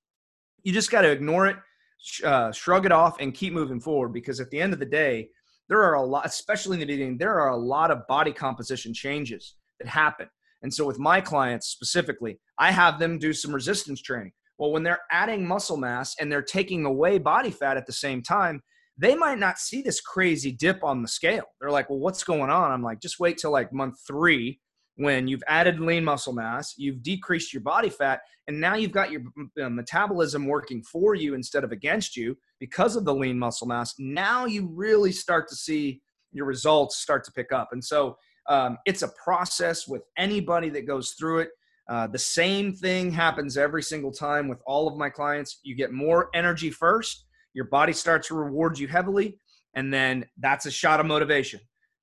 you 0.64 0.70
just 0.70 0.90
got 0.90 1.00
to 1.00 1.10
ignore 1.10 1.46
it, 1.46 1.56
uh, 2.22 2.52
shrug 2.52 2.84
it 2.84 2.92
off, 2.92 3.16
and 3.20 3.32
keep 3.32 3.54
moving 3.54 3.80
forward 3.80 4.10
because 4.12 4.38
at 4.38 4.50
the 4.50 4.60
end 4.60 4.74
of 4.74 4.78
the 4.78 4.84
day, 4.84 5.30
there 5.70 5.82
are 5.82 5.94
a 5.94 6.02
lot, 6.02 6.26
especially 6.26 6.74
in 6.74 6.80
the 6.80 6.84
beginning, 6.84 7.16
there 7.16 7.40
are 7.40 7.52
a 7.52 7.56
lot 7.56 7.90
of 7.90 8.06
body 8.06 8.34
composition 8.34 8.92
changes 8.92 9.54
that 9.80 9.88
happen. 9.88 10.28
And 10.60 10.74
so 10.74 10.84
with 10.84 10.98
my 10.98 11.22
clients 11.22 11.68
specifically, 11.68 12.38
I 12.58 12.70
have 12.70 12.98
them 12.98 13.18
do 13.18 13.32
some 13.32 13.54
resistance 13.54 14.02
training. 14.02 14.32
Well, 14.58 14.72
when 14.72 14.82
they're 14.82 15.00
adding 15.10 15.48
muscle 15.48 15.78
mass 15.78 16.16
and 16.20 16.30
they're 16.30 16.42
taking 16.42 16.84
away 16.84 17.16
body 17.16 17.50
fat 17.50 17.78
at 17.78 17.86
the 17.86 17.94
same 17.94 18.22
time, 18.22 18.60
they 18.98 19.14
might 19.14 19.38
not 19.38 19.58
see 19.58 19.80
this 19.80 20.02
crazy 20.02 20.52
dip 20.52 20.84
on 20.84 21.00
the 21.00 21.08
scale. 21.08 21.46
They're 21.62 21.70
like, 21.70 21.88
well, 21.88 21.98
what's 21.98 22.24
going 22.24 22.50
on? 22.50 22.72
I'm 22.72 22.82
like, 22.82 23.00
just 23.00 23.18
wait 23.18 23.38
till 23.38 23.52
like 23.52 23.72
month 23.72 24.00
three 24.06 24.60
when 24.96 25.28
you've 25.28 25.42
added 25.46 25.78
lean 25.78 26.04
muscle 26.04 26.32
mass, 26.32 26.74
you've 26.76 27.02
decreased 27.02 27.52
your 27.52 27.62
body 27.62 27.90
fat, 27.90 28.20
and 28.48 28.58
now 28.60 28.74
you've 28.74 28.92
got 28.92 29.10
your 29.10 29.22
metabolism 29.56 30.46
working 30.46 30.82
for 30.82 31.14
you 31.14 31.34
instead 31.34 31.64
of 31.64 31.72
against 31.72 32.16
you 32.16 32.36
because 32.60 32.96
of 32.96 33.04
the 33.04 33.14
lean 33.14 33.38
muscle 33.38 33.66
mass. 33.66 33.94
Now 33.98 34.46
you 34.46 34.70
really 34.72 35.12
start 35.12 35.48
to 35.48 35.54
see 35.56 36.00
your 36.32 36.46
results 36.46 36.96
start 36.98 37.24
to 37.24 37.32
pick 37.32 37.52
up. 37.52 37.68
And 37.72 37.84
so 37.84 38.16
um, 38.48 38.78
it's 38.86 39.02
a 39.02 39.12
process 39.22 39.86
with 39.86 40.02
anybody 40.16 40.68
that 40.70 40.86
goes 40.86 41.14
through 41.18 41.40
it. 41.40 41.50
Uh, 41.88 42.06
the 42.06 42.18
same 42.18 42.72
thing 42.72 43.12
happens 43.12 43.56
every 43.56 43.82
single 43.82 44.12
time 44.12 44.48
with 44.48 44.58
all 44.66 44.88
of 44.88 44.96
my 44.96 45.08
clients. 45.08 45.60
You 45.62 45.74
get 45.76 45.92
more 45.92 46.30
energy 46.34 46.70
first, 46.70 47.26
your 47.54 47.66
body 47.66 47.92
starts 47.92 48.28
to 48.28 48.34
reward 48.34 48.78
you 48.78 48.88
heavily, 48.88 49.38
and 49.74 49.92
then 49.92 50.24
that's 50.38 50.66
a 50.66 50.70
shot 50.70 51.00
of 51.00 51.06
motivation. 51.06 51.60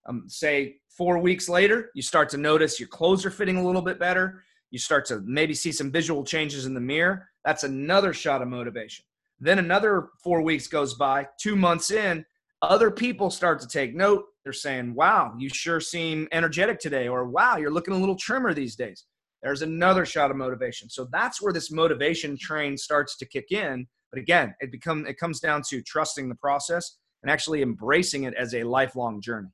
Um, 0.07 0.25
say 0.27 0.77
four 0.97 1.17
weeks 1.17 1.49
later, 1.49 1.89
you 1.95 2.01
start 2.01 2.29
to 2.29 2.37
notice 2.37 2.79
your 2.79 2.89
clothes 2.89 3.25
are 3.25 3.31
fitting 3.31 3.57
a 3.57 3.65
little 3.65 3.81
bit 3.81 3.99
better. 3.99 4.43
You 4.71 4.79
start 4.79 5.05
to 5.05 5.21
maybe 5.25 5.53
see 5.53 5.71
some 5.71 5.91
visual 5.91 6.23
changes 6.23 6.65
in 6.65 6.73
the 6.73 6.79
mirror. 6.79 7.29
That's 7.45 7.63
another 7.63 8.13
shot 8.13 8.41
of 8.41 8.47
motivation. 8.47 9.05
Then 9.39 9.59
another 9.59 10.09
four 10.23 10.41
weeks 10.41 10.67
goes 10.67 10.93
by, 10.93 11.27
two 11.39 11.55
months 11.55 11.91
in, 11.91 12.25
other 12.61 12.89
people 12.89 13.29
start 13.29 13.59
to 13.59 13.67
take 13.67 13.93
note. 13.93 14.23
They're 14.43 14.53
saying, 14.53 14.93
wow, 14.93 15.33
you 15.37 15.49
sure 15.49 15.79
seem 15.79 16.27
energetic 16.31 16.79
today, 16.79 17.07
or 17.07 17.27
wow, 17.27 17.57
you're 17.57 17.71
looking 17.71 17.93
a 17.93 17.97
little 17.97 18.15
trimmer 18.15 18.53
these 18.53 18.75
days. 18.75 19.05
There's 19.41 19.61
another 19.61 20.05
shot 20.05 20.31
of 20.31 20.37
motivation. 20.37 20.89
So 20.89 21.07
that's 21.11 21.41
where 21.41 21.51
this 21.51 21.71
motivation 21.71 22.37
train 22.37 22.77
starts 22.77 23.17
to 23.17 23.25
kick 23.25 23.51
in. 23.51 23.85
But 24.11 24.21
again, 24.21 24.55
it 24.61 24.71
become 24.71 25.05
it 25.05 25.17
comes 25.17 25.39
down 25.39 25.63
to 25.69 25.81
trusting 25.81 26.29
the 26.29 26.35
process 26.35 26.97
and 27.21 27.31
actually 27.31 27.61
embracing 27.61 28.23
it 28.23 28.33
as 28.35 28.53
a 28.53 28.63
lifelong 28.63 29.19
journey. 29.21 29.49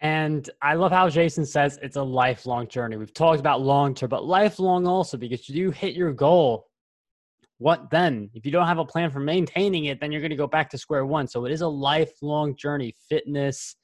And 0.00 0.48
I 0.62 0.74
love 0.74 0.92
how 0.92 1.08
Jason 1.08 1.44
says 1.44 1.78
it's 1.82 1.96
a 1.96 2.02
lifelong 2.02 2.68
journey. 2.68 2.96
We've 2.96 3.12
talked 3.12 3.40
about 3.40 3.62
long 3.62 3.94
term, 3.94 4.08
but 4.08 4.24
lifelong 4.24 4.86
also 4.86 5.16
because 5.16 5.48
you 5.48 5.70
hit 5.70 5.94
your 5.94 6.12
goal. 6.12 6.66
What 7.58 7.90
then? 7.90 8.30
If 8.34 8.46
you 8.46 8.52
don't 8.52 8.68
have 8.68 8.78
a 8.78 8.84
plan 8.84 9.10
for 9.10 9.18
maintaining 9.18 9.86
it, 9.86 10.00
then 10.00 10.12
you're 10.12 10.20
going 10.20 10.30
to 10.30 10.36
go 10.36 10.46
back 10.46 10.70
to 10.70 10.78
square 10.78 11.04
one. 11.04 11.26
So 11.26 11.44
it 11.44 11.50
is 11.50 11.62
a 11.62 11.68
lifelong 11.68 12.54
journey 12.54 12.94
fitness, 13.08 13.74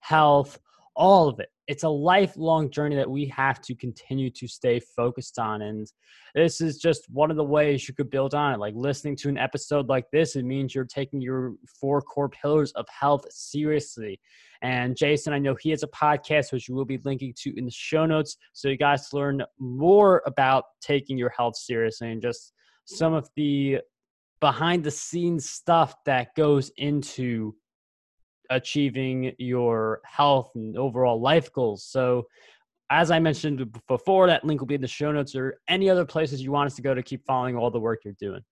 health, 0.00 0.58
all 0.94 1.28
of 1.28 1.40
it. 1.40 1.48
It's 1.68 1.84
a 1.84 1.88
lifelong 1.88 2.70
journey 2.70 2.96
that 2.96 3.10
we 3.10 3.26
have 3.26 3.60
to 3.62 3.74
continue 3.74 4.30
to 4.30 4.48
stay 4.48 4.80
focused 4.80 5.38
on. 5.38 5.62
And 5.62 5.86
this 6.34 6.60
is 6.60 6.78
just 6.78 7.08
one 7.08 7.30
of 7.30 7.36
the 7.36 7.44
ways 7.44 7.88
you 7.88 7.94
could 7.94 8.10
build 8.10 8.34
on 8.34 8.52
it. 8.52 8.58
Like 8.58 8.74
listening 8.76 9.16
to 9.16 9.28
an 9.28 9.38
episode 9.38 9.88
like 9.88 10.04
this, 10.12 10.36
it 10.36 10.44
means 10.44 10.74
you're 10.74 10.84
taking 10.84 11.20
your 11.20 11.54
four 11.80 12.02
core 12.02 12.28
pillars 12.28 12.72
of 12.72 12.86
health 12.88 13.24
seriously. 13.30 14.20
And 14.60 14.96
Jason, 14.96 15.32
I 15.32 15.38
know 15.38 15.54
he 15.54 15.70
has 15.70 15.82
a 15.82 15.88
podcast, 15.88 16.52
which 16.52 16.68
we 16.68 16.74
will 16.74 16.84
be 16.84 17.00
linking 17.04 17.34
to 17.42 17.56
in 17.56 17.64
the 17.64 17.70
show 17.70 18.06
notes. 18.06 18.36
So 18.52 18.68
you 18.68 18.76
guys 18.76 19.12
learn 19.12 19.42
more 19.58 20.22
about 20.26 20.64
taking 20.80 21.16
your 21.16 21.30
health 21.30 21.56
seriously 21.56 22.10
and 22.10 22.20
just 22.20 22.52
some 22.84 23.14
of 23.14 23.28
the 23.36 23.78
behind 24.40 24.82
the 24.82 24.90
scenes 24.90 25.48
stuff 25.48 25.94
that 26.04 26.34
goes 26.34 26.72
into 26.76 27.54
achieving 28.50 29.32
your 29.38 30.00
health 30.04 30.50
and 30.54 30.76
overall 30.76 31.20
life 31.20 31.52
goals. 31.52 31.84
So, 31.84 32.26
as 32.90 33.10
I 33.10 33.18
mentioned 33.18 33.80
before, 33.88 34.26
that 34.26 34.44
link 34.44 34.60
will 34.60 34.66
be 34.66 34.74
in 34.74 34.82
the 34.82 34.88
show 34.88 35.12
notes 35.12 35.34
or 35.34 35.58
any 35.68 35.88
other 35.88 36.04
places 36.04 36.42
you 36.42 36.52
want 36.52 36.66
us 36.66 36.76
to 36.76 36.82
go 36.82 36.92
to 36.92 37.02
keep 37.02 37.24
following 37.24 37.56
all 37.56 37.70
the 37.70 37.80
work 37.80 38.00
you're 38.04 38.14
doing. 38.20 38.42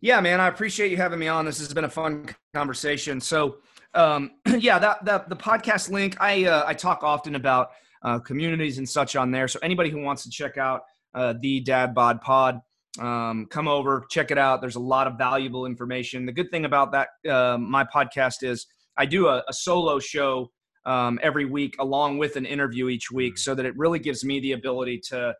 Yeah, 0.00 0.20
man, 0.20 0.40
I 0.40 0.46
appreciate 0.46 0.90
you 0.90 0.96
having 0.96 1.18
me 1.18 1.26
on. 1.26 1.44
This 1.44 1.58
has 1.58 1.72
been 1.72 1.84
a 1.84 1.90
fun 1.90 2.28
conversation. 2.54 3.20
So, 3.20 3.56
um, 3.94 4.32
yeah, 4.58 4.78
that, 4.78 5.04
that 5.04 5.28
the 5.28 5.36
podcast 5.36 5.90
link. 5.90 6.16
I 6.20 6.44
uh, 6.44 6.64
I 6.66 6.74
talk 6.74 7.02
often 7.02 7.34
about 7.34 7.70
uh, 8.02 8.18
communities 8.20 8.78
and 8.78 8.88
such 8.88 9.16
on 9.16 9.30
there. 9.30 9.48
So 9.48 9.58
anybody 9.62 9.90
who 9.90 10.00
wants 10.00 10.22
to 10.24 10.30
check 10.30 10.58
out 10.58 10.82
uh, 11.14 11.34
the 11.40 11.60
Dad 11.60 11.94
Bod 11.94 12.20
Pod, 12.20 12.60
um, 12.98 13.46
come 13.50 13.68
over, 13.68 14.06
check 14.10 14.30
it 14.30 14.38
out. 14.38 14.60
There's 14.60 14.76
a 14.76 14.80
lot 14.80 15.06
of 15.06 15.18
valuable 15.18 15.66
information. 15.66 16.26
The 16.26 16.32
good 16.32 16.50
thing 16.50 16.64
about 16.64 16.92
that 16.92 17.08
uh, 17.28 17.58
my 17.58 17.84
podcast 17.84 18.42
is 18.42 18.66
I 18.96 19.06
do 19.06 19.28
a, 19.28 19.42
a 19.48 19.52
solo 19.52 19.98
show 19.98 20.50
um, 20.84 21.18
every 21.22 21.44
week 21.44 21.76
along 21.78 22.18
with 22.18 22.36
an 22.36 22.46
interview 22.46 22.88
each 22.88 23.10
week, 23.10 23.34
mm. 23.34 23.38
so 23.38 23.54
that 23.54 23.66
it 23.66 23.76
really 23.76 23.98
gives 23.98 24.24
me 24.24 24.40
the 24.40 24.52
ability 24.52 25.00
to 25.08 25.34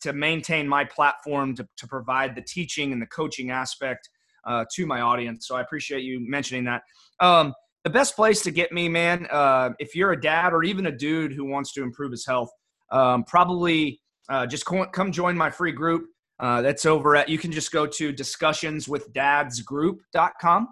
to 0.00 0.12
maintain 0.12 0.68
my 0.68 0.84
platform 0.84 1.56
to, 1.56 1.66
to 1.76 1.86
provide 1.88 2.36
the 2.36 2.42
teaching 2.42 2.92
and 2.92 3.02
the 3.02 3.06
coaching 3.06 3.50
aspect 3.50 4.08
uh, 4.46 4.64
to 4.72 4.86
my 4.86 5.00
audience. 5.00 5.48
So 5.48 5.56
I 5.56 5.60
appreciate 5.60 6.02
you 6.02 6.20
mentioning 6.20 6.64
that. 6.64 6.82
Um, 7.20 7.52
the 7.84 7.90
best 7.90 8.14
place 8.14 8.42
to 8.42 8.50
get 8.50 8.70
me, 8.70 8.88
man, 8.88 9.26
uh, 9.30 9.70
if 9.78 9.96
you're 9.96 10.12
a 10.12 10.20
dad 10.20 10.52
or 10.52 10.62
even 10.62 10.86
a 10.86 10.92
dude 10.92 11.32
who 11.32 11.44
wants 11.44 11.72
to 11.72 11.82
improve 11.82 12.12
his 12.12 12.24
health, 12.24 12.50
um, 12.90 13.24
probably 13.24 14.00
uh, 14.28 14.46
just 14.46 14.64
come 14.64 15.10
join 15.10 15.36
my 15.36 15.50
free 15.50 15.72
group. 15.72 16.04
Uh, 16.40 16.62
that's 16.62 16.86
over 16.86 17.16
at, 17.16 17.28
you 17.28 17.36
can 17.38 17.50
just 17.50 17.72
go 17.72 17.84
to 17.86 18.12
discussionswithdadsgroup.com. 18.12 20.68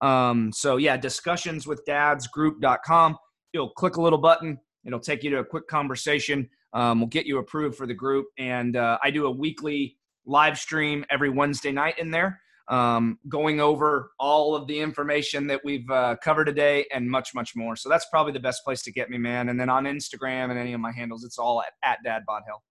Um, 0.00 0.50
so, 0.52 0.76
yeah, 0.76 0.98
discussionswithdadsgroup.com. 0.98 3.16
You'll 3.52 3.70
click 3.70 3.94
a 3.96 4.00
little 4.00 4.18
button, 4.18 4.58
it'll 4.84 4.98
take 5.00 5.22
you 5.22 5.30
to 5.30 5.38
a 5.38 5.44
quick 5.44 5.68
conversation. 5.68 6.50
Um, 6.72 6.98
we'll 7.00 7.08
get 7.08 7.26
you 7.26 7.38
approved 7.38 7.76
for 7.76 7.86
the 7.86 7.94
group. 7.94 8.26
And 8.38 8.76
uh, 8.76 8.98
I 9.02 9.10
do 9.10 9.26
a 9.26 9.30
weekly 9.30 9.96
live 10.26 10.58
stream 10.58 11.06
every 11.08 11.30
Wednesday 11.30 11.72
night 11.72 11.98
in 11.98 12.10
there 12.10 12.40
um, 12.68 13.18
going 13.28 13.60
over 13.60 14.12
all 14.18 14.54
of 14.54 14.66
the 14.66 14.80
information 14.80 15.46
that 15.46 15.60
we've 15.64 15.88
uh, 15.90 16.16
covered 16.22 16.46
today 16.46 16.84
and 16.92 17.08
much, 17.08 17.34
much 17.34 17.54
more. 17.54 17.76
So 17.76 17.88
that's 17.88 18.06
probably 18.10 18.32
the 18.32 18.40
best 18.40 18.64
place 18.64 18.82
to 18.82 18.92
get 18.92 19.08
me, 19.08 19.18
man. 19.18 19.48
And 19.48 19.58
then 19.58 19.68
on 19.68 19.84
Instagram 19.84 20.50
and 20.50 20.58
any 20.58 20.72
of 20.72 20.80
my 20.80 20.92
handles, 20.92 21.24
it's 21.24 21.38
all 21.38 21.62
at, 21.62 21.72
at 21.82 21.98
Dad 22.04 22.22
Bod 22.26 22.42
Health. 22.46 22.62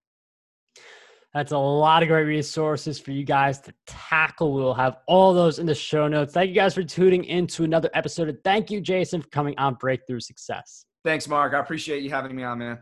That's 1.36 1.52
a 1.52 1.58
lot 1.58 2.02
of 2.02 2.08
great 2.08 2.24
resources 2.24 2.98
for 2.98 3.12
you 3.12 3.26
guys 3.26 3.60
to 3.60 3.74
tackle. 3.86 4.54
We'll 4.54 4.74
have 4.74 5.00
all 5.06 5.34
those 5.34 5.60
in 5.60 5.66
the 5.66 5.76
show 5.76 6.08
notes. 6.08 6.34
Thank 6.34 6.48
you 6.48 6.56
guys 6.56 6.74
for 6.74 6.82
tuning 6.82 7.26
into 7.26 7.66
another 7.66 7.90
episode. 7.94 8.30
And 8.30 8.42
thank 8.46 8.72
you, 8.72 8.80
Jason, 8.80 9.22
for 9.22 9.28
coming 9.28 9.54
on 9.58 9.74
Breakthrough 9.74 10.22
Success. 10.22 10.86
Thanks, 11.04 11.28
Mark. 11.28 11.54
I 11.54 11.60
appreciate 11.60 12.04
you 12.04 12.10
having 12.10 12.34
me 12.34 12.44
on, 12.44 12.60
man. 12.60 12.80